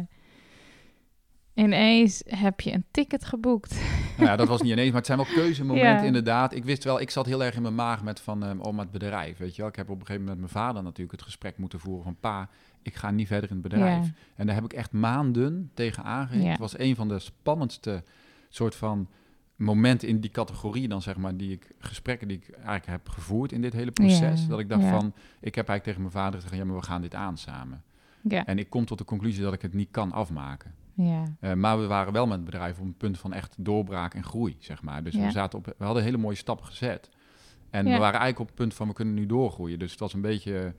[1.58, 3.80] ineens heb je een ticket geboekt.
[4.18, 6.02] Nou ja, dat was niet ineens, maar het zijn wel keuzemomenten Ja.
[6.02, 6.54] inderdaad.
[6.54, 8.84] Ik wist wel, ik zat heel erg in mijn maag met van, ehm oh, maar
[8.84, 9.70] het bedrijf, weet je wel.
[9.70, 12.16] Ik heb op een gegeven moment met mijn vader natuurlijk het gesprek moeten voeren van,
[12.20, 12.50] pa,
[12.82, 14.06] ik ga niet verder in het bedrijf.
[14.06, 14.12] Ja.
[14.36, 16.44] En daar heb ik echt maanden tegen aangegeven.
[16.46, 16.50] Ja.
[16.52, 18.04] Het was een van de spannendste
[18.50, 19.08] soort van
[19.56, 23.52] momenten in die categorie dan, zeg maar, die ik, gesprekken die ik eigenlijk heb gevoerd
[23.52, 24.48] in dit hele proces.
[24.48, 27.02] Dat ik dacht van, ik heb eigenlijk tegen mijn vader gezegd, ja, maar we gaan
[27.02, 27.84] dit aan samen.
[28.22, 30.74] Ja, En ik kom tot de conclusie dat ik het niet kan afmaken.
[30.98, 34.14] Ja, Eh, maar we waren wel met het bedrijf op een punt van echt doorbraak
[34.14, 35.04] en groei, zeg maar.
[35.04, 35.26] Dus Ja.
[35.26, 37.10] we, zaten op, we hadden hele mooie stappen gezet.
[37.70, 37.92] En Ja.
[37.94, 39.80] we waren eigenlijk op het punt van we kunnen nu doorgroeien.
[39.80, 40.74] Dus het was een beetje...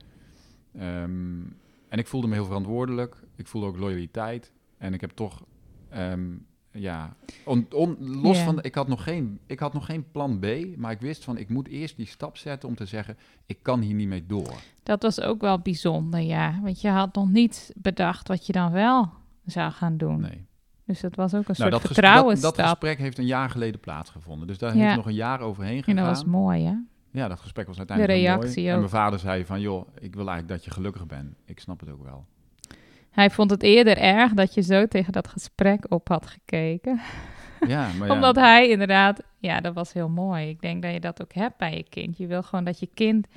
[0.77, 1.41] ehm,
[1.89, 3.23] en ik voelde me heel verantwoordelijk.
[3.35, 4.51] Ik voelde ook loyaliteit.
[4.77, 5.43] En ik heb toch...
[5.89, 6.27] ehm,
[6.71, 8.63] ja, on, on- los van...
[8.63, 10.45] Ik had, nog geen, ik had nog geen plan B,
[10.77, 11.37] maar ik wist van...
[11.37, 13.17] Ik moet eerst die stap zetten om te zeggen...
[13.45, 14.53] Ik kan hier niet mee door.
[14.83, 16.59] dat was ook wel bijzonder, ja.
[16.63, 19.09] Want je had nog niet bedacht wat je dan wel
[19.51, 20.19] zou gaan doen.
[20.21, 20.47] Nee.
[20.85, 23.79] Dus dat was ook een Nou, soort ges- dat, dat gesprek heeft een jaar geleden
[23.79, 24.47] plaatsgevonden.
[24.47, 24.83] Dus daar Ja.
[24.83, 25.95] heeft nog een jaar overheen en gegaan.
[26.03, 26.73] dat was mooi, hè?
[27.11, 28.41] Ja, dat gesprek was uiteindelijk De heel mooi.
[28.45, 31.35] reactie En mijn vader zei van, joh, ik wil eigenlijk dat je gelukkig bent.
[31.45, 32.25] Ik snap het ook wel.
[33.09, 36.99] Hij vond het eerder erg dat je zo tegen dat gesprek op had gekeken.
[37.67, 40.49] Ja, maar ja, Omdat hij inderdaad, ja, dat was heel mooi.
[40.49, 42.17] Ik denk dat je dat ook hebt bij je kind.
[42.17, 43.27] Je wil gewoon dat je kind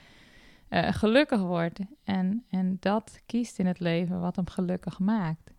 [0.69, 1.81] eh, gelukkig wordt.
[2.05, 5.52] En, en dat kiest in het leven wat hem gelukkig maakt.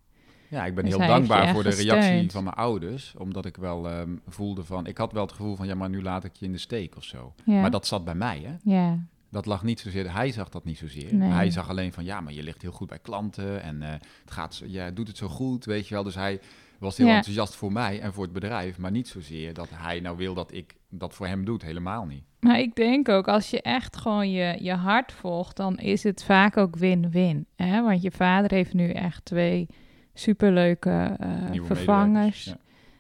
[0.54, 2.32] Ja, ik ben Dus heel dankbaar voor de reactie gesteund.
[2.32, 3.14] van mijn ouders.
[3.18, 6.02] Omdat ik wel ehm, voelde van, ik had wel het gevoel van, ja, maar nu
[6.02, 7.34] laat ik je in de steek of zo.
[7.46, 8.72] Ja, Maar dat zat bij mij, hè.
[8.74, 8.98] ja,
[9.30, 11.16] Dat lag niet zozeer, hij zag dat niet zozeer.
[11.16, 11.30] Nee.
[11.32, 13.90] Hij zag alleen van, ja, maar je ligt heel goed bij klanten en eh,
[14.22, 16.04] het gaat, zo- jij doet het zo goed, weet je wel.
[16.04, 16.40] Dus hij
[16.80, 17.16] was heel Ja.
[17.16, 20.54] enthousiast voor mij en voor het bedrijf, maar niet zozeer dat hij nou wil dat
[20.54, 22.24] ik dat voor hem doe, helemaal niet.
[22.40, 26.24] maar ik denk ook als je echt gewoon je, je hart volgt, dan is het
[26.24, 27.46] vaak ook win-win.
[27.56, 27.82] Hè?
[27.84, 29.68] Want je vader heeft nu echt twee
[30.14, 31.18] superleuke
[31.52, 32.56] Nieuwe vervangers.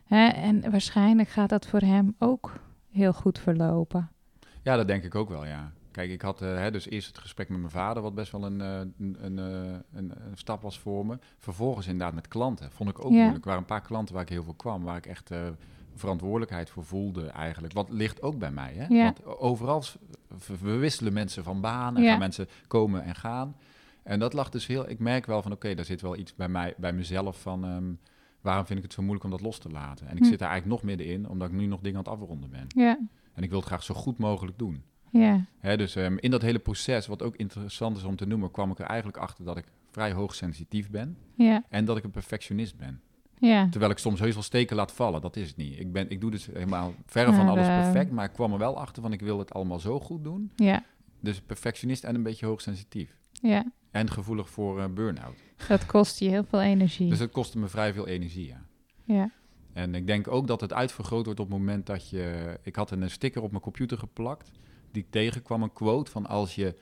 [0.05, 0.27] Hè?
[0.27, 2.53] En waarschijnlijk gaat dat voor hem ook
[2.91, 4.09] heel goed verlopen.
[4.61, 4.75] Ja.
[4.75, 5.71] dat denk ik ook wel, ja.
[5.91, 8.43] kijk, ik had eh, hè, dus eerst het gesprek met mijn vader, wat best wel
[8.45, 9.37] een, eh, een, een,
[9.93, 11.19] een, stap was voor me.
[11.37, 13.17] Vervolgens inderdaad met klanten, vond ik ook Ja.
[13.17, 13.37] moeilijk.
[13.43, 15.31] Er waren een paar klanten waar ik heel veel kwam, waar ik echt
[15.95, 17.73] verantwoordelijkheid voor voelde eigenlijk.
[17.73, 18.85] Wat ligt ook bij mij, hè?
[18.87, 19.03] Ja.
[19.03, 19.83] Want overal,
[20.61, 22.09] we wisselen mensen van baan en Ja.
[22.09, 23.55] gaan mensen komen en gaan.
[24.03, 26.49] En dat lag dus heel, ik merk wel van, oké, daar zit wel iets bij
[26.49, 27.65] mij, bij mezelf van...
[27.65, 27.93] ehm,
[28.41, 30.07] waarom vind ik het zo moeilijk om dat los te laten?
[30.07, 30.29] En ik Hm.
[30.29, 32.65] zit daar eigenlijk nog middenin, omdat ik nu nog dingen aan het afronden ben.
[32.67, 32.99] Ja,
[33.33, 34.83] En ik wil het graag zo goed mogelijk doen.
[35.09, 38.51] ja, Hè, dus ehm, in dat hele proces, wat ook interessant is om te noemen,
[38.51, 42.11] kwam ik er eigenlijk achter dat ik vrij hoogsensitief ben ja, en dat ik een
[42.11, 43.01] perfectionist ben.
[43.39, 43.69] ja.
[43.69, 45.79] Terwijl ik soms heus wel steken laat vallen, dat is het niet.
[45.79, 48.57] Ik, ben, ik doe dus helemaal verre van Maar, alles perfect, maar ik kwam er
[48.59, 50.51] wel achter van ik wil het allemaal zo goed doen.
[50.55, 50.83] Ja,
[51.19, 53.17] Dus perfectionist en een beetje hoogsensitief.
[53.31, 53.65] ja.
[53.93, 55.37] En gevoelig voor eh, burn-out.
[55.67, 57.09] Dat kost je heel veel energie.
[57.09, 58.65] Dus dat kostte me vrij veel energie, ja.
[59.03, 59.31] ja,
[59.73, 62.57] En ik denk ook dat het uitvergroot wordt op het moment dat je...
[62.63, 64.51] Ik had een sticker op mijn computer geplakt,
[64.91, 66.75] die ik tegenkwam, een quote van als je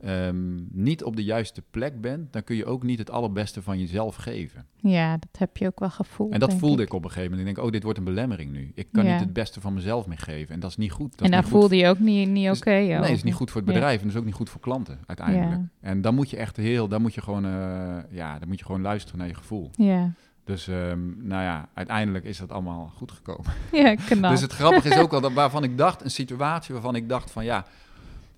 [0.00, 3.78] ehm, niet op de juiste plek bent, dan kun je ook niet het allerbeste van
[3.78, 4.66] jezelf geven.
[4.80, 6.32] ja, dat heb je ook wel gevoeld.
[6.32, 6.92] En dat voelde ik.
[6.92, 7.48] op een gegeven moment.
[7.48, 8.72] Ik denk, oh, dit wordt een belemmering nu.
[8.74, 9.10] Ik kan Ja.
[9.12, 10.54] niet het beste van mezelf meer geven.
[10.54, 11.10] En dat is niet goed.
[11.10, 12.70] Dat en dan voelde je ook niet, niet Dus- oké.
[12.70, 13.74] Nee, dat is niet goed voor het Ja.
[13.76, 15.50] bedrijf en dat is ook niet goed voor klanten uiteindelijk.
[15.50, 15.68] Ja.
[15.80, 18.64] En dan moet je echt heel, dan moet je gewoon, eh, ja, dan moet je
[18.64, 19.70] gewoon luisteren naar je gevoel.
[19.72, 20.12] Ja,
[20.44, 23.52] Dus, ehm, nou ja, uiteindelijk is dat allemaal goed gekomen.
[23.72, 24.30] ja knap.
[24.32, 27.30] Dus het grappige is ook wel dat waarvan ik dacht, een situatie waarvan ik dacht
[27.30, 27.64] van, ja,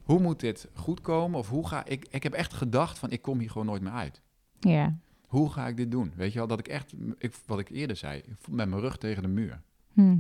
[0.03, 1.39] hoe moet dit goed komen?
[1.39, 3.93] Of hoe ga ik, ik heb echt gedacht van, ik kom hier gewoon nooit meer
[3.93, 4.21] uit.
[4.61, 6.13] Ja, Hoe ga ik dit doen?
[6.17, 8.81] Weet je wel, dat ik echt, ik, wat ik eerder zei, ik voel met mijn
[8.81, 9.63] rug tegen de muur.
[9.93, 10.19] hm.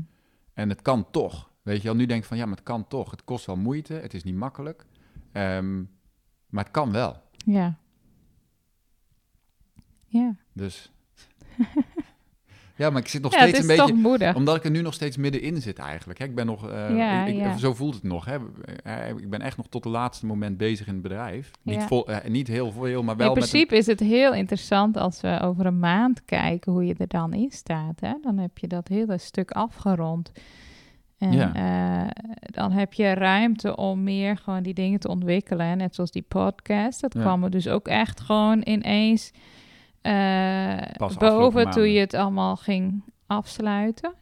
[0.54, 1.50] En het kan toch.
[1.62, 3.10] Weet je wel, nu denk ik van ja, maar het kan toch.
[3.10, 4.86] Het kost wel moeite, het is niet makkelijk.
[5.32, 5.78] Ehm,
[6.48, 7.22] maar het kan wel.
[7.44, 7.78] ja.
[10.06, 10.92] Ja, Dus.
[12.80, 13.66] ja, maar ik zit nog ja steeds een
[14.06, 14.34] beetje.
[14.34, 16.18] Omdat ik er nu nog steeds middenin zit eigenlijk.
[16.18, 16.24] Hè.
[16.24, 16.68] Ik ben nog.
[16.70, 17.56] eh, Ja, ik, ik- ja.
[17.56, 18.24] Zo voelt het nog.
[18.24, 18.36] Hè.
[18.84, 21.50] Eh, Ik ben echt nog tot het laatste moment bezig in het bedrijf.
[21.62, 23.42] Niet, vol, eh, niet heel veel, maar wel In met.
[23.42, 27.08] Een, principe is het heel interessant als we over een maand kijken hoe je er
[27.08, 28.00] dan in staat.
[28.00, 28.12] Hè?
[28.22, 30.32] Dan heb je dat hele stuk afgerond.
[31.18, 32.08] En Ja.
[32.40, 35.76] dan heb je ruimte om meer gewoon die dingen te ontwikkelen.
[35.76, 37.00] Net zoals die podcast.
[37.00, 39.30] Dat kwam er dus ook echt gewoon ineens
[40.02, 44.14] Pas afgelopen boven toen je het allemaal ging afsluiten.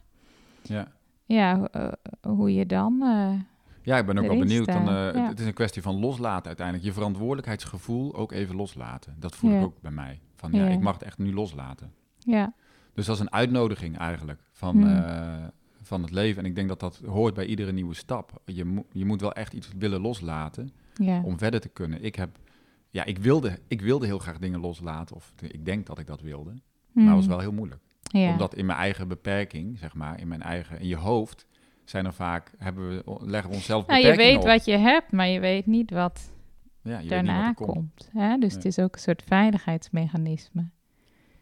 [0.61, 0.87] ja.
[1.25, 3.01] Ja, eh, hoe je dan...
[3.01, 3.39] eh,
[3.81, 4.65] ja, ik ben ook wel benieuwd.
[4.65, 5.27] Dan, eh, ja.
[5.27, 6.85] Het is een kwestie van loslaten uiteindelijk.
[6.87, 9.15] Je verantwoordelijkheidsgevoel ook even loslaten.
[9.19, 10.19] Dat voel ik ook bij mij.
[10.35, 10.71] Van ja, Ja.
[10.71, 11.91] ik mag het echt nu loslaten.
[12.17, 12.53] ja,
[12.93, 14.95] Dus dat is een uitnodiging eigenlijk van, Hmm.
[14.95, 15.43] eh,
[15.81, 16.43] van het leven.
[16.43, 18.41] En ik denk dat dat hoort bij iedere nieuwe stap.
[18.45, 21.21] Je, moet je moet wel echt iets willen loslaten ja.
[21.23, 22.03] om verder te kunnen.
[22.03, 22.29] Ik, heb,
[22.89, 26.21] ja, ik, wilde, ik wilde heel graag dingen loslaten, of ik denk dat ik dat
[26.21, 26.53] wilde.
[26.91, 27.29] Maar het was Hmm.
[27.33, 27.81] wel heel moeilijk.
[28.01, 28.31] ja.
[28.31, 31.47] Omdat in mijn eigen beperking, zeg maar, in mijn eigen, in je hoofd,
[31.83, 34.43] zijn er vaak, hebben we, leggen we onszelf Nou, je weet op.
[34.43, 36.31] wat je hebt, maar je weet niet wat
[36.81, 37.71] ja, je weet niet daarna wat komt.
[37.73, 38.09] komt.
[38.13, 38.37] Hè?
[38.37, 40.69] Dus het is ook een soort veiligheidsmechanisme.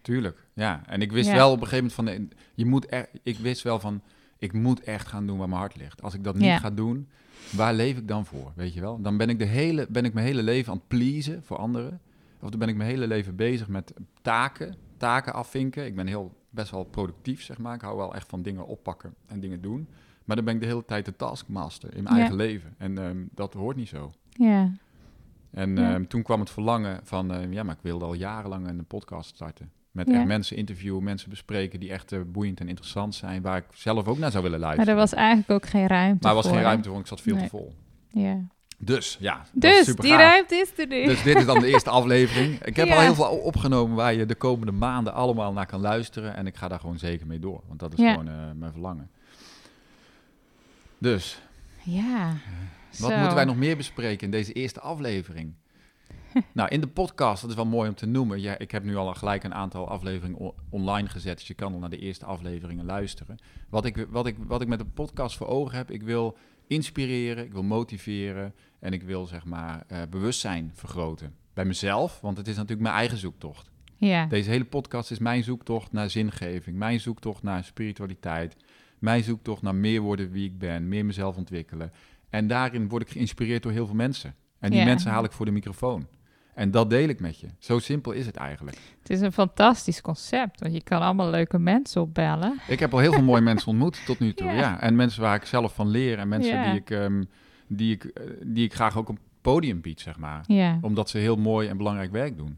[0.02, 0.82] Tuurlijk, ja.
[0.86, 1.36] En ik wist Ja.
[1.36, 4.02] wel op een gegeven moment van, je moet er, ik wist wel van,
[4.40, 6.02] ik moet echt gaan doen waar mijn hart ligt.
[6.02, 6.58] Als ik dat niet Ja.
[6.58, 7.08] ga doen,
[7.56, 9.02] waar leef ik dan voor, weet je wel?
[9.02, 12.00] Dan ben ik, de hele, ben ik mijn hele leven aan het pleasen voor anderen.
[12.42, 15.86] Of dan ben ik mijn hele leven bezig met taken, taken afvinken.
[15.86, 17.76] Ik ben heel, best wel productief, zeg maar.
[17.76, 19.88] Ik hou wel echt van dingen oppakken en dingen doen.
[20.26, 22.22] Maar dan ben ik de hele tijd de taskmaster in mijn Ja.
[22.22, 22.74] eigen leven.
[22.78, 24.12] En ehm, dat hoort niet zo.
[24.30, 24.72] Ja,
[25.52, 25.94] En Ja.
[25.94, 29.30] ehm, toen kwam het verlangen van, ehm, ja, maar ik wilde al jarenlang een podcast
[29.36, 29.72] starten.
[29.98, 30.16] Met Ja.
[30.18, 34.08] echt mensen interviewen, mensen bespreken die echt eh, boeiend en interessant zijn, waar ik zelf
[34.08, 34.94] ook naar zou willen maar luisteren.
[34.94, 36.70] er was eigenlijk ook geen ruimte maar er was voor, geen hè?
[36.70, 37.44] ruimte voor, ik zat veel Nee.
[37.44, 37.74] te vol.
[38.12, 38.38] Ja.
[38.78, 40.22] Dus ja, Dus, super die gaaf.
[40.22, 41.06] ruimte is er nu.
[41.06, 42.60] Dus dit is dan de eerste aflevering.
[42.64, 42.96] Ik heb Ja.
[42.96, 46.36] al heel veel opgenomen waar je de komende maanden allemaal naar kan luisteren.
[46.36, 48.12] En ik ga daar gewoon zeker mee door, want dat is Ja.
[48.12, 49.10] gewoon eh, mijn verlangen.
[50.98, 51.42] Dus,
[51.84, 52.34] ja.
[53.00, 55.54] Wat moeten wij nog meer bespreken in deze eerste aflevering?
[56.54, 58.42] nou, in de podcast, dat is wel mooi om te noemen.
[58.42, 61.38] Ja, ik heb nu al gelijk een aantal afleveringen online gezet.
[61.38, 63.38] Dus je kan al naar de eerste afleveringen luisteren.
[63.70, 66.38] Wat ik, wat, ik, wat ik met de podcast voor ogen heb, ik wil
[66.68, 68.54] inspireren, ik wil motiveren.
[68.80, 71.36] En ik wil zeg maar eh, bewustzijn vergroten.
[71.54, 73.70] Bij mezelf, want het is natuurlijk mijn eigen zoektocht.
[73.96, 74.26] Ja.
[74.26, 78.56] Deze hele podcast is mijn zoektocht naar zingeving, mijn zoektocht naar spiritualiteit,
[79.00, 81.92] mijn zoektocht naar meer worden wie ik ben, meer mezelf ontwikkelen.
[82.30, 84.36] En daarin word ik geïnspireerd door heel veel mensen.
[84.60, 84.86] En die Ja.
[84.86, 86.08] mensen haal ik voor de microfoon.
[86.58, 87.48] En dat deel ik met je.
[87.60, 88.78] Zo simpel is het eigenlijk.
[89.00, 92.60] Het is een fantastisch concept, want je kan allemaal leuke mensen opbellen.
[92.68, 94.48] Ik heb al heel veel mooie mensen ontmoet tot nu toe.
[94.48, 94.54] Ja.
[94.54, 94.82] Ja.
[94.82, 96.20] En mensen waar ik zelf van leer.
[96.20, 96.72] En mensen Ja.
[96.72, 97.24] die, ik, ehm,
[97.68, 100.44] die, ik, eh, die ik graag ook een podium bied, zeg maar.
[100.48, 100.78] Ja.
[100.82, 102.58] Omdat ze heel mooi en belangrijk werk doen.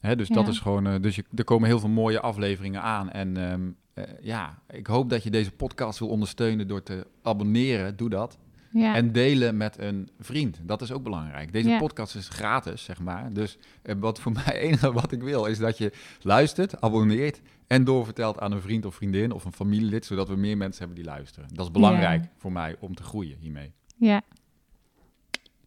[0.00, 0.86] Hè, dus dat is gewoon.
[0.86, 3.10] eh, dus je, er komen heel veel mooie afleveringen aan.
[3.10, 3.60] En ehm,
[3.94, 7.96] eh, ja, ik hoop dat je deze podcast wil ondersteunen door te abonneren.
[7.96, 8.38] Doe dat.
[8.72, 8.94] Ja.
[8.94, 10.58] En delen met een vriend.
[10.62, 11.52] Dat is ook belangrijk.
[11.52, 11.78] Deze Ja.
[11.78, 13.32] podcast is gratis, zeg maar.
[13.32, 17.84] Dus eh, wat voor mij enige wat ik wil, is dat je luistert, abonneert en
[17.84, 21.12] doorvertelt aan een vriend of vriendin of een familielid, zodat we meer mensen hebben die
[21.12, 21.48] luisteren.
[21.52, 22.30] Dat is belangrijk Ja.
[22.36, 23.72] voor mij om te groeien hiermee.
[23.96, 24.22] ja.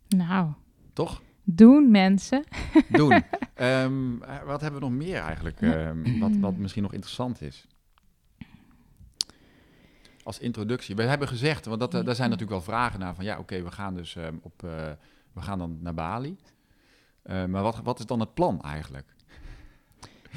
[0.07, 0.51] Nou,
[0.93, 1.21] Toch?
[1.43, 2.43] doen mensen.
[2.89, 3.11] Doen.
[3.53, 5.61] Ehm, eh, wat hebben we nog meer eigenlijk?
[5.61, 7.65] ehm, wat, wat misschien nog interessant is.
[10.23, 10.95] Als introductie.
[10.95, 13.63] We hebben gezegd, want dat, eh, daar zijn natuurlijk wel vragen naar van ja, oké,
[13.63, 14.69] we gaan dus ehm, op, eh,
[15.33, 16.37] we gaan dan naar Bali.
[17.21, 19.05] Eh, maar wat, wat is dan het plan eigenlijk?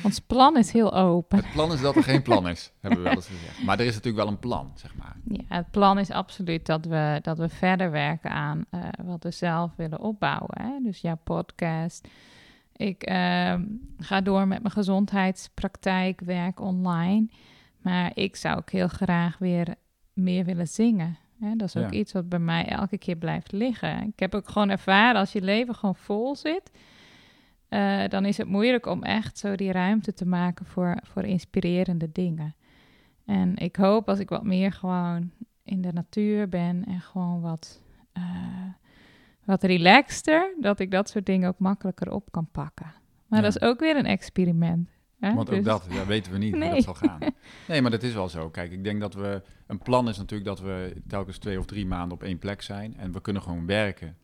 [0.03, 1.39] Ons plan is heel open.
[1.39, 3.63] Het plan is dat er geen plan is, hebben we wel eens gezegd.
[3.65, 5.17] Maar er is natuurlijk wel een plan, zeg maar.
[5.25, 8.65] Ja, het plan is absoluut dat we, dat we verder werken aan
[9.05, 10.63] wat we zelf willen opbouwen.
[10.63, 10.79] Hè?
[10.83, 12.09] Dus jouw podcast.
[12.77, 13.65] Ik ehm,
[13.99, 17.29] ga door met mijn gezondheidspraktijk, werk online.
[17.87, 19.75] Maar ik zou ook heel graag weer
[20.13, 21.17] meer willen zingen.
[21.41, 21.57] Hè?
[21.57, 21.99] Dat is ook Ja.
[21.99, 24.03] iets wat bij mij elke keer blijft liggen.
[24.03, 26.71] Ik heb ook gewoon ervaren, als je leven gewoon vol zit...
[27.69, 32.13] eh, dan is het moeilijk om echt zo die ruimte te maken voor, voor inspirerende
[32.13, 32.55] dingen.
[33.25, 35.31] En ik hoop als ik wat meer gewoon
[35.65, 38.23] in de natuur ben en gewoon wat, eh,
[39.45, 42.93] wat relaxter, dat ik dat soort dingen ook makkelijker op kan pakken.
[43.27, 43.45] Maar Ja.
[43.45, 44.89] dat is ook weer een experiment.
[45.21, 45.35] Hè?
[45.35, 47.21] Want ook Dus- dat ja, weten we niet hoe dat zal gaan.
[47.69, 48.51] Nee, maar dat is wel zo.
[48.51, 49.43] Kijk, ik denk dat we...
[49.67, 52.97] Een plan is natuurlijk dat we telkens twee of drie maanden op één plek zijn.
[52.97, 54.17] En we kunnen gewoon werken.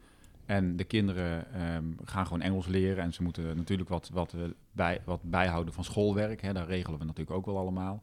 [0.46, 3.04] En de kinderen ehm, gaan gewoon Engels leren.
[3.04, 4.34] En ze moeten natuurlijk wat, wat,
[4.72, 6.42] bij, wat bijhouden van schoolwerk.
[6.42, 6.52] Hè.
[6.52, 8.02] Daar regelen we natuurlijk ook wel allemaal.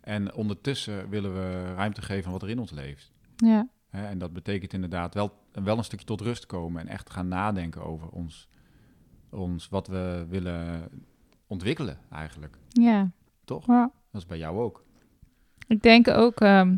[0.00, 3.12] En ondertussen willen we ruimte geven aan wat er in ons leeft.
[3.36, 7.10] Ja, Hè, en dat betekent inderdaad wel, wel een stukje tot rust komen en echt
[7.10, 8.48] gaan nadenken over ons,
[9.30, 10.88] ons wat we willen
[11.46, 12.58] ontwikkelen eigenlijk.
[12.68, 13.10] ja.
[13.44, 13.66] Toch?
[13.66, 13.90] Ja.
[14.12, 14.84] Dat is bij jou ook.
[15.66, 16.76] Ik denk ook, ehm,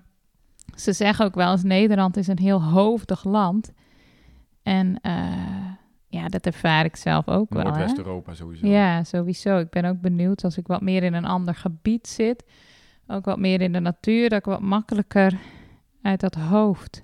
[0.76, 3.72] ze zeggen ook wel eens, Nederland is een heel hoofdig land.
[4.62, 5.70] En eh,
[6.08, 7.62] ja, dat ervaar ik zelf ook wel.
[7.62, 8.66] Noordwest-Europa sowieso.
[8.66, 9.58] Ja, sowieso.
[9.58, 12.44] Ik ben ook benieuwd als ik wat meer in een ander gebied zit,
[13.06, 15.38] ook wat meer in de natuur, dat ik wat makkelijker
[16.02, 17.02] uit dat hoofd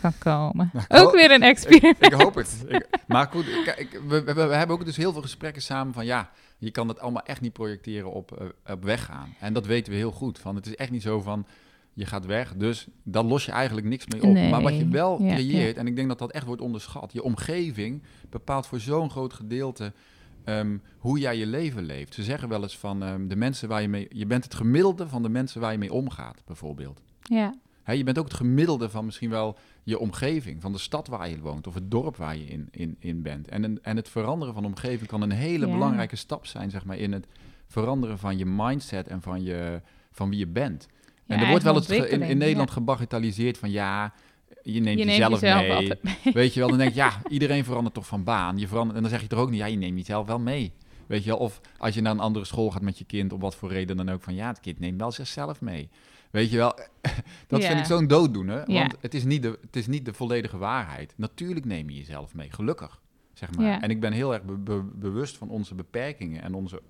[0.00, 0.70] kan komen.
[0.72, 2.04] Nou, ik Ook hoop- weer een Ik, experiment.
[2.06, 2.64] ik hoop het.
[2.68, 6.30] Ik- maar goed, we, we, we hebben ook dus heel veel gesprekken samen van ja,
[6.64, 9.34] je kan dat allemaal echt niet projecteren op, eh, op weggaan.
[9.40, 10.38] En dat weten we heel goed.
[10.38, 11.46] Van, het is echt niet zo van
[11.92, 14.32] je gaat weg, dus dan los je eigenlijk niks mee op.
[14.32, 17.12] Nee, maar wat je wel ja, creëert, en ik denk dat dat echt wordt onderschat,
[17.12, 19.92] je omgeving bepaalt voor zo'n groot gedeelte
[20.44, 22.14] ehm, hoe jij je leven leeft.
[22.14, 25.08] Ze zeggen wel eens van ehm, de mensen waar je mee, je bent het gemiddelde
[25.08, 27.02] van de mensen waar je mee omgaat, bijvoorbeeld.
[27.22, 31.08] Ja, Hè, je bent ook het gemiddelde van misschien wel je omgeving, van de stad
[31.08, 33.48] waar je woont of het dorp waar je in, in, in bent.
[33.48, 35.72] En, een, en het veranderen van de omgeving kan een hele Ja.
[35.72, 37.26] belangrijke stap zijn, zeg maar, in het
[37.66, 40.88] veranderen van je mindset en van, je, van wie je bent.
[41.24, 42.74] Ja, en er wordt wel eens in, in Nederland ja.
[42.74, 44.12] gebagatelliseerd van ja,
[44.62, 45.72] je neemt Je neemt jezelf, jezelf mee.
[45.72, 46.34] altijd mee.
[46.34, 48.58] Weet je wel, dan denk je ja, iedereen verandert toch van baan.
[48.58, 50.72] Je verandert, en dan zeg je toch ook niet, ja, je neemt jezelf wel mee.
[51.06, 53.40] Weet je wel, of als je naar een andere school gaat met je kind, om
[53.40, 55.88] wat voor reden dan ook, van ja, het kind neemt wel zichzelf mee.
[56.32, 56.72] Weet je wel,
[57.46, 60.58] dat vind ik zo'n dooddoener, want het is, niet de, het is niet de volledige
[60.58, 61.14] waarheid.
[61.16, 63.66] Natuurlijk neem je jezelf mee, gelukkig, zeg maar.
[63.80, 66.82] En ik ben heel erg be- be- bewust van onze beperkingen en onze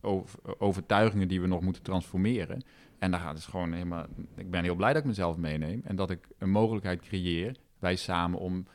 [0.00, 2.62] over- overtuigingen die we nog moeten transformeren.
[2.98, 4.06] En daar gaat het gewoon helemaal.
[4.36, 7.96] Ik ben heel blij dat ik mezelf meeneem en dat ik een mogelijkheid creëer, wij
[7.96, 8.66] samen, om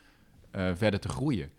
[0.52, 1.50] eh, verder te groeien.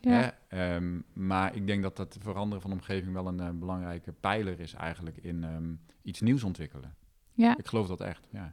[0.00, 0.10] Ja.
[0.10, 0.28] Hè?
[0.74, 4.60] Ehm, maar ik denk dat dat veranderen van de omgeving wel een eh, belangrijke pijler
[4.60, 5.72] is eigenlijk in ehm,
[6.02, 6.94] iets nieuws ontwikkelen.
[7.34, 7.56] Ja.
[7.58, 8.52] Ik geloof dat echt, ja.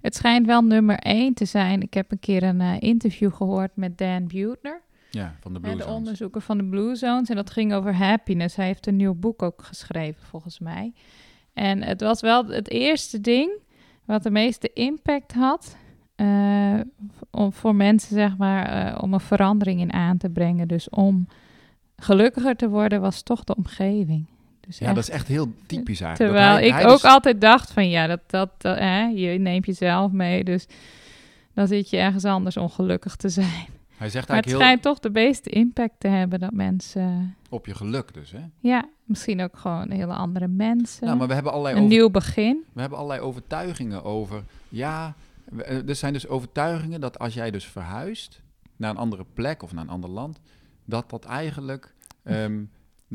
[0.00, 1.82] Het schijnt wel nummer één te zijn.
[1.82, 5.64] Ik heb een keer een eh, interview gehoord met Dan Butner, Ja, van de hè,
[5.64, 5.96] Blue de Zones.
[5.96, 7.28] onderzoeker van de Blue Zones.
[7.28, 8.56] En dat ging over happiness.
[8.56, 10.92] Hij heeft een nieuw boek ook geschreven, volgens mij.
[11.52, 13.50] En het was wel het eerste ding
[14.04, 15.76] wat de meeste impact had.
[16.14, 16.80] eh,
[17.30, 20.68] om, voor mensen, zeg maar, eh, om een verandering in aan te brengen.
[20.68, 21.26] Dus om
[21.96, 24.26] gelukkiger te worden, was toch de omgeving.
[24.66, 26.32] Dus Ja, echt- dat is echt heel typisch eigenlijk.
[26.34, 29.38] Terwijl hij- ik hij ook dus- altijd dacht van ja, dat, dat, dat, hè, je
[29.38, 30.66] neemt jezelf mee, dus
[31.54, 33.66] dan zit je ergens anders ongelukkig te zijn.
[33.96, 37.66] Hij zegt Maar het heel schijnt toch de meeste impact te hebben dat mensen, op
[37.66, 38.40] je geluk dus, hè?
[38.60, 41.06] ja, misschien ook gewoon hele andere mensen.
[41.06, 42.64] Nou, maar we hebben allerlei een over- nieuw begin.
[42.72, 44.42] We hebben allerlei overtuigingen over.
[44.68, 45.14] Ja,
[45.58, 48.42] eh, er zijn dus overtuigingen dat als jij dus verhuist
[48.76, 50.40] naar een andere plek of naar een ander land,
[50.84, 51.94] dat dat eigenlijk.
[52.24, 52.62] ehm,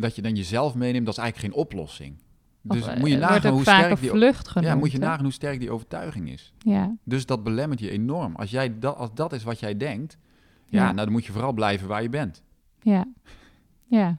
[0.01, 2.15] dat je dan jezelf meeneemt, dat is eigenlijk geen oplossing.
[2.61, 4.67] Dus Of, eh, moet je nagaan hoe sterk die, vlucht genoemd.
[4.73, 5.03] ja, moet je hè?
[5.05, 6.53] nagaan hoe sterk die overtuiging is.
[6.57, 8.35] Ja, Dus dat belemmert je enorm.
[8.35, 10.17] Als, jij dat, als dat is wat jij denkt,
[10.65, 10.83] ja, Ja.
[10.83, 12.43] nou dan moet je vooral blijven waar je bent.
[12.81, 13.05] ja,
[13.85, 14.17] ja.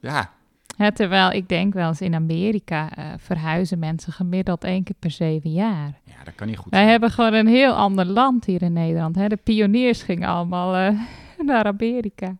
[0.00, 0.32] Ja,
[0.76, 5.10] Hè, terwijl ik denk wel eens in Amerika eh, verhuizen mensen gemiddeld één keer per
[5.10, 6.00] zeven jaar.
[6.04, 6.90] Ja, dat kan niet goed Wij zijn.
[6.90, 9.16] hebben gewoon een heel ander land hier in Nederland.
[9.16, 9.28] Hè?
[9.28, 11.00] De pioniers gingen allemaal eh,
[11.46, 12.36] naar Amerika.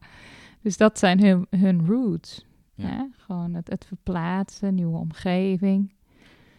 [0.65, 2.47] Dus dat zijn hun, hun roots.
[2.75, 3.09] Ja.
[3.17, 5.93] Gewoon het, het verplaatsen, nieuwe omgeving.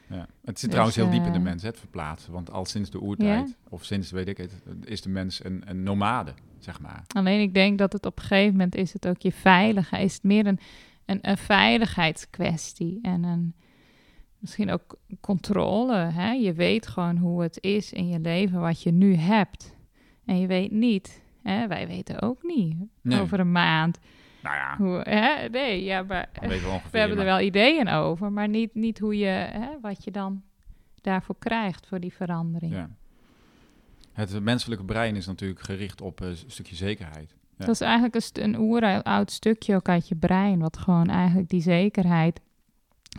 [0.10, 0.16] Ja.
[0.18, 0.28] Het
[0.60, 2.34] zit Dus, trouwens heel diep in de eh, mens, het verplaatsen.
[2.34, 5.84] Want al sinds de oertijd, of sinds, weet ik het, is de mens een, een
[5.84, 7.04] nomade, zeg maar.
[7.08, 10.06] Alleen ik denk dat het op een gegeven moment is het ook je veiligheid.
[10.06, 10.60] Is het meer een,
[11.06, 13.00] een, een veiligheidskwestie.
[13.02, 13.54] En een,
[14.38, 15.96] misschien ook controle.
[15.96, 16.32] Hè?
[16.32, 19.76] Je weet gewoon hoe het is in je leven wat je nu hebt.
[20.26, 21.24] En je weet niet.
[21.50, 21.68] Hè?
[21.68, 23.20] Wij weten ook niet Nee.
[23.22, 24.00] over een maand.
[24.44, 25.50] Nou ja, Hoe, hè?
[25.50, 26.92] Nee, ja, maar we ongeveer.
[26.92, 28.32] we hebben er wel ideeën over.
[28.32, 30.42] Maar niet, niet hoe je, hè, wat je dan
[31.02, 32.74] daarvoor krijgt voor die verandering.
[32.74, 32.90] Ja.
[34.14, 37.36] Het menselijke brein is natuurlijk gericht op een stukje zekerheid.
[37.58, 37.66] Ja.
[37.66, 41.50] Dat is eigenlijk een, st- een oeroud stukje ook uit je brein, wat gewoon eigenlijk
[41.50, 42.42] die zekerheid,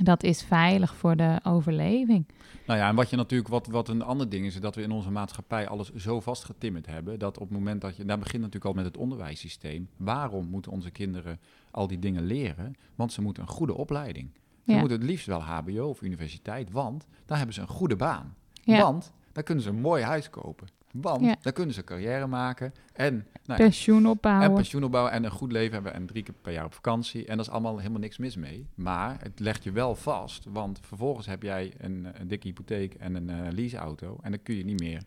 [0.03, 2.27] dat is veilig voor de overleving.
[2.67, 4.83] Nou ja, en wat je natuurlijk, wat, wat een ander ding is, is dat we
[4.83, 8.43] in onze maatschappij alles zo vastgetimmerd hebben, dat op het moment dat je, daar begint
[8.43, 9.89] natuurlijk al met het onderwijssysteem.
[9.97, 11.41] Waarom moeten onze kinderen
[11.71, 12.75] al die dingen leren?
[12.95, 14.31] Want ze moeten een goede opleiding.
[14.65, 14.79] Ze Ja.
[14.79, 18.35] moeten het liefst wel HBO of universiteit, want daar hebben ze een goede baan.
[18.53, 20.67] Ja, Want daar kunnen ze een mooi huis kopen.
[21.01, 21.37] Want Ja.
[21.43, 24.55] daar kunnen ze carrière maken en, nou pensioen en opbouwen.
[24.55, 27.27] pensioen opbouwen en een goed leven hebben en drie keer per jaar op vakantie.
[27.27, 28.67] En dat is allemaal helemaal niks mis mee.
[28.75, 33.15] Maar het legt je wel vast, want vervolgens heb jij een, een dikke hypotheek en
[33.15, 35.03] een eh, leaseauto en dan kun je niet meer.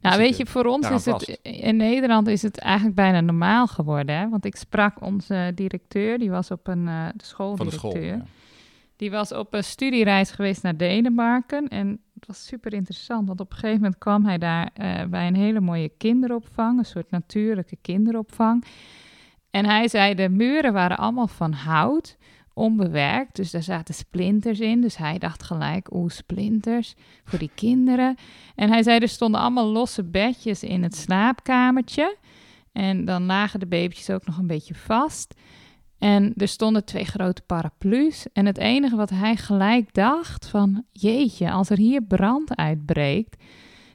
[0.00, 4.16] nou, weet je voor ons is het, in Nederland is het eigenlijk bijna normaal geworden.
[4.16, 4.28] Hè?
[4.28, 7.78] Want ik sprak onze directeur, die was op een, eh de Van de schooldirecteur.
[7.78, 8.02] school.
[8.02, 8.24] ja.
[8.96, 11.68] Die was op een studiereis geweest naar Denemarken.
[11.68, 15.26] En het was super interessant, want op een gegeven moment kwam hij daar eh, bij
[15.26, 18.64] een hele mooie kinderopvang, een soort natuurlijke kinderopvang.
[19.50, 22.16] En hij zei, de muren waren allemaal van hout,
[22.54, 24.80] onbewerkt, dus daar zaten splinters in.
[24.80, 26.94] Dus hij dacht gelijk, oeh, splinters
[27.24, 28.16] voor die kinderen.
[28.54, 32.16] En hij zei, er stonden allemaal losse bedjes in het slaapkamertje.
[32.72, 35.34] En dan lagen de babytjes ook nog een beetje vast.
[36.00, 38.26] En er stonden twee grote paraplu's.
[38.32, 40.84] En het enige wat hij gelijk dacht van...
[40.92, 43.42] jeetje, als er hier brand uitbreekt...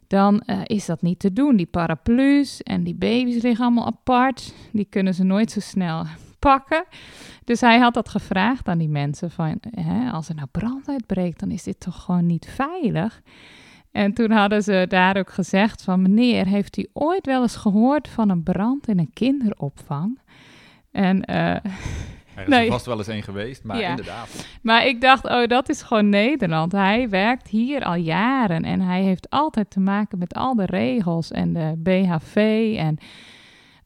[0.07, 1.55] dan eh, is dat niet te doen.
[1.55, 4.53] Die paraplu's en die baby's liggen allemaal apart.
[4.71, 6.05] Die kunnen ze nooit zo snel
[6.39, 6.85] pakken.
[7.43, 9.57] Dus hij had dat gevraagd aan die mensen van...
[9.69, 13.21] Hè, als er nou brand uitbreekt, dan is dit toch gewoon niet veilig?
[13.91, 16.01] En toen hadden ze daar ook gezegd van...
[16.01, 20.19] meneer, heeft u ooit wel eens gehoord van een brand in een kinderopvang?
[20.95, 21.21] En...
[21.25, 21.49] eh,
[22.35, 22.69] Er is Nee.
[22.69, 23.89] vast wel eens één geweest, maar Ja.
[23.89, 24.45] inderdaad.
[24.61, 26.71] maar ik dacht, oh, dat is gewoon Nederland.
[26.71, 31.31] Hij werkt hier al jaren en hij heeft altijd te maken met al de regels
[31.31, 32.35] en de BHV
[32.77, 32.97] en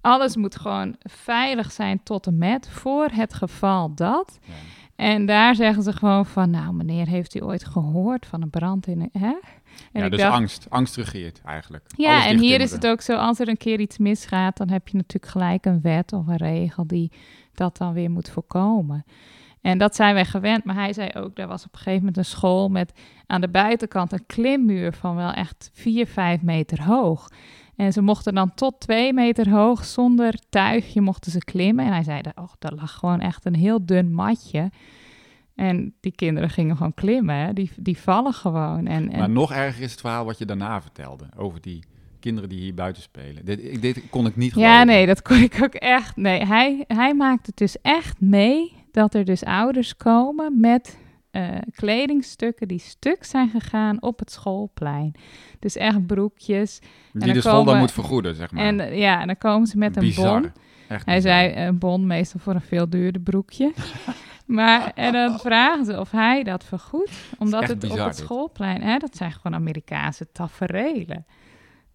[0.02, 4.40] alles moet gewoon veilig zijn tot en met voor het geval dat.
[4.46, 4.54] Ja.
[4.96, 8.88] En daar zeggen ze gewoon van, nou meneer, heeft u ooit gehoord van een brand
[8.88, 9.22] in een...
[9.22, 9.34] Hè?
[9.92, 10.66] En ja, dus dacht, angst.
[10.70, 11.86] Angst regeert eigenlijk.
[11.96, 14.70] ja, Alles en hier is het ook zo, als er een keer iets misgaat, dan
[14.70, 17.12] heb je natuurlijk gelijk een wet of een regel die
[17.54, 19.06] dat dan weer moet voorkomen.
[19.62, 22.18] En dat zijn wij gewend, maar hij zei ook, er was op een gegeven moment
[22.18, 22.94] een school met
[23.28, 27.30] aan de buitenkant een klimmuur van wel echt 4, 5 meter hoog.
[27.76, 31.86] En ze mochten dan tot 2 meter hoog, zonder tuigje mochten ze klimmen.
[31.86, 34.72] En hij zei, oh, daar lag gewoon echt een heel dun matje.
[35.60, 37.54] En die kinderen gingen gewoon klimmen, hè.
[37.54, 38.88] Die, die vallen gewoon.
[38.88, 41.26] En, en Maar nog erger is het verhaal wat je daarna vertelde.
[41.38, 41.84] Over die
[42.20, 43.46] kinderen die hier buiten spelen.
[43.82, 44.74] Dit, kon ik niet geloven.
[44.74, 46.16] Ja, nee, dat kon ik ook echt.
[46.16, 51.00] Nee, hij, hij maakt het dus echt mee dat er dus ouders komen met
[51.32, 55.16] eh, kledingstukken die stuk zijn gegaan op het schoolplein.
[55.60, 56.80] Dus echt broekjes.
[57.14, 58.64] Die dan de school dan moet vergoeden, zeg maar.
[58.64, 60.42] En eh, ja, en dan komen ze met een Bizar.
[60.42, 60.52] bon.
[60.88, 61.32] Echt Hij bizar.
[61.32, 63.72] zei een bon meestal voor een veel duurder broekje.
[64.50, 68.98] maar en dan vragen ze of hij dat vergoedt, omdat het op het schoolplein, hè,
[68.98, 71.26] dat zijn gewoon Amerikaanse taferelen.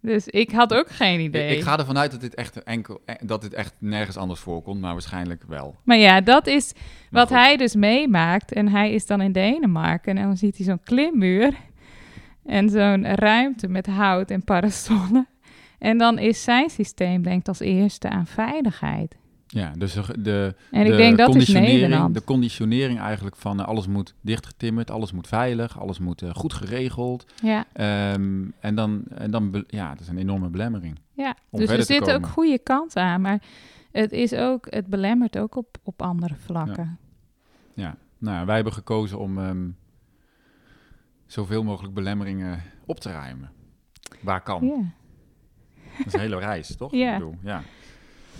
[0.00, 1.50] Dus ik had ook geen idee.
[1.50, 4.40] Ik, ik ga ervan uit dat dit, echt enkel, eh, dat dit echt nergens anders
[4.40, 5.76] voorkomt, maar waarschijnlijk wel.
[5.84, 7.36] Maar ja, dat is Maar wat goed.
[7.36, 8.52] hij dus meemaakt.
[8.52, 11.55] En hij is dan in Denemarken en dan ziet hij zo'n klimmuur
[12.44, 15.26] en zo'n ruimte met hout en parasolen.
[15.78, 19.16] En dan is zijn systeem denkt als eerste aan veiligheid.
[19.55, 22.14] Ja, dus de, de, En de denk dat conditionering-.
[22.14, 26.52] De conditionering eigenlijk van eh, alles moet dichtgetimmerd, alles moet veilig, alles moet eh, goed
[26.52, 27.24] geregeld.
[27.42, 30.98] Ja, Ehm, en dan, en dan ja, dat is een enorme belemmering.
[31.12, 31.36] ja.
[31.50, 33.20] Dus er zitten ook goede kanten aan.
[33.20, 33.42] Maar
[33.92, 36.98] het, is ook, het belemmert ook op, op andere vlakken.
[37.74, 39.68] Ja, nou, wij hebben gekozen om ehm,
[41.26, 43.50] zoveel mogelijk belemmeringen op te ruimen.
[44.20, 44.66] Waar kan.
[44.66, 44.82] Ja.
[45.98, 46.92] Dat is een hele reis, toch?
[47.05, 47.12] Ja.
[47.12, 47.62] Ik bedoel, ja.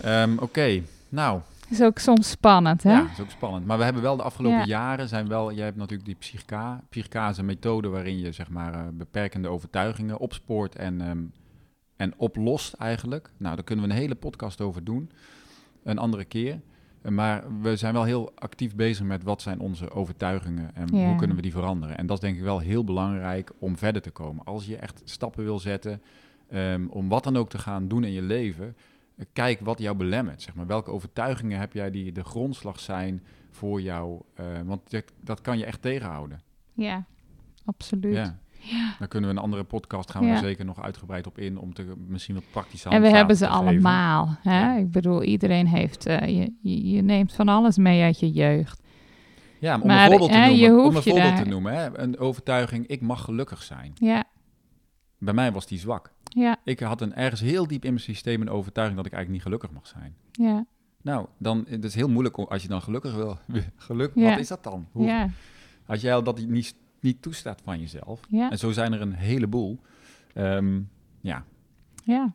[0.01, 0.81] Ehm, Oké,
[1.15, 2.91] nou, is ook soms spannend, hè?
[2.91, 3.65] Ja, is ook spannend.
[3.65, 4.65] Maar we hebben wel de afgelopen Ja.
[4.65, 5.53] jaren zijn wel.
[5.53, 6.83] Jij hebt natuurlijk die psychica.
[6.89, 11.23] Psychica is een methode waarin je zeg maar eh, beperkende overtuigingen opspoort en, ehm,
[11.95, 13.31] en oplost eigenlijk.
[13.37, 15.11] Nou, daar kunnen we een hele podcast over doen,
[15.83, 16.53] een andere keer.
[17.01, 21.05] Eh, Maar we zijn wel heel actief bezig met wat zijn onze overtuigingen en Ja.
[21.07, 21.97] hoe kunnen we die veranderen.
[21.97, 24.45] En dat is denk ik wel heel belangrijk om verder te komen.
[24.45, 26.01] Als je echt stappen wil zetten
[26.49, 28.75] ehm, om wat dan ook te gaan doen in je leven,
[29.33, 30.41] kijk wat jou belemmert.
[30.41, 30.67] Zeg maar.
[30.67, 34.21] Welke overtuigingen heb jij die de grondslag zijn voor jou?
[34.35, 36.41] eh, want dat, dat kan je echt tegenhouden.
[36.73, 37.05] Ja,
[37.65, 38.15] absoluut.
[38.15, 38.39] Ja.
[38.59, 38.95] Ja.
[38.99, 40.33] Dan kunnen we een andere podcast gaan we Ja.
[40.33, 43.43] er zeker nog uitgebreid op in om te misschien wat praktische En we hebben ze
[43.43, 44.37] te allemaal.
[44.41, 44.59] Hè?
[44.59, 44.75] Ja.
[44.77, 46.05] Ik bedoel, iedereen heeft...
[46.05, 48.81] eh, je, je, je neemt van alles mee uit je jeugd.
[49.59, 51.73] Ja, maar om Maar, een voorbeeld te je noemen, om een voorbeeld daar- te noemen
[51.73, 53.91] hè, een overtuiging, ik mag gelukkig zijn.
[53.95, 54.23] Ja,
[55.17, 56.13] Bij mij was die zwak.
[56.35, 59.43] Ja, Ik had een, ergens heel diep in mijn systeem een overtuiging dat ik eigenlijk
[59.45, 60.15] niet gelukkig mag zijn.
[60.31, 60.65] ja,
[61.01, 63.37] Nou, dan het is heel moeilijk om- als je dan gelukkig wil.
[63.75, 64.29] Geluk, Ja.
[64.29, 64.87] wat is dat dan?
[64.91, 65.29] Hoe, ja,
[65.85, 68.19] Als jij al dat niet, niet toestaat van jezelf.
[68.29, 69.79] ja, En zo zijn er een heleboel.
[70.33, 70.81] Ehm,
[71.21, 71.43] ja,
[72.03, 72.33] ja.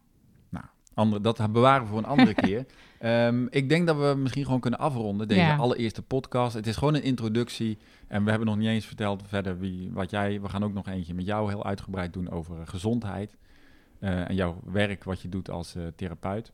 [0.94, 2.66] andere, dat bewaren we voor een andere keer.
[2.98, 5.56] Ehm, ik denk dat we misschien gewoon kunnen afronden, deze Ja.
[5.56, 6.54] allereerste podcast.
[6.54, 7.78] Het is gewoon een introductie.
[8.08, 10.40] En we hebben nog niet eens verteld verder wie, wat jij...
[10.40, 13.36] We gaan ook nog eentje met jou heel uitgebreid doen over gezondheid.
[14.00, 16.52] Eh, en jouw werk, wat je doet als eh, therapeut.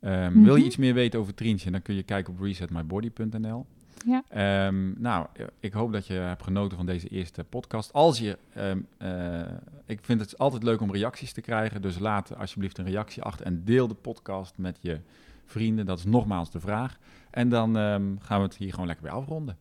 [0.00, 0.66] Ehm, Wil je Mhm.
[0.66, 3.66] iets meer weten over Trientje, dan kun je kijken op resetmybody.nl.
[4.06, 4.22] Ja.
[4.28, 7.92] Ehm, nou, eh, ik hoop dat je hebt genoten van deze eerste podcast.
[7.92, 9.40] Als je, ehm, eh,
[9.86, 13.46] ik vind het altijd leuk om reacties te krijgen, dus laat alsjeblieft een reactie achter
[13.46, 15.00] en deel de podcast met je
[15.46, 15.86] vrienden.
[15.86, 16.98] Dat is nogmaals de vraag.
[17.30, 17.74] En dan
[18.22, 19.56] gaan we het hier gewoon lekker weer afronden.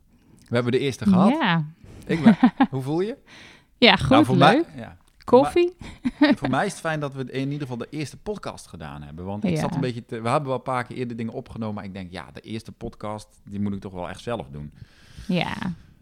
[0.48, 1.30] We hebben de eerste gehad.
[1.30, 1.66] Ja,
[2.06, 2.38] Ik ben,
[2.72, 3.18] hoe voel je?
[3.78, 4.66] ja goed, Nou, voor leuk.
[4.76, 4.98] Mij, ja.
[5.26, 5.76] Koffie?
[6.20, 9.26] voor mij is het fijn dat we in ieder geval de eerste podcast gedaan hebben.
[9.26, 9.60] Want ik Ja.
[9.60, 11.76] zat een beetje te, We hebben wel een paar keer eerder dingen opgenomen.
[11.76, 14.72] Maar ik denk, ja, de eerste podcast, die moet ik toch wel echt zelf doen.
[15.28, 15.56] Ja,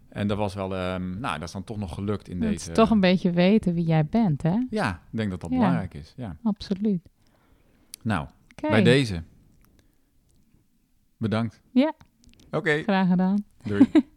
[0.09, 2.69] En dat was wel, ehm, nou, dat is dan toch nog gelukt in het deze...
[2.69, 4.57] is toch een beetje weten wie jij bent, hè?
[4.69, 5.55] Ja, ik denk dat dat Ja.
[5.57, 6.13] belangrijk is.
[6.17, 6.38] Ja.
[6.43, 7.09] Absoluut.
[8.01, 8.28] Nou,
[8.61, 9.24] bij deze.
[11.17, 11.61] Bedankt.
[11.71, 11.93] Ja.
[12.51, 13.45] Oké, graag gedaan.
[13.63, 13.91] doei.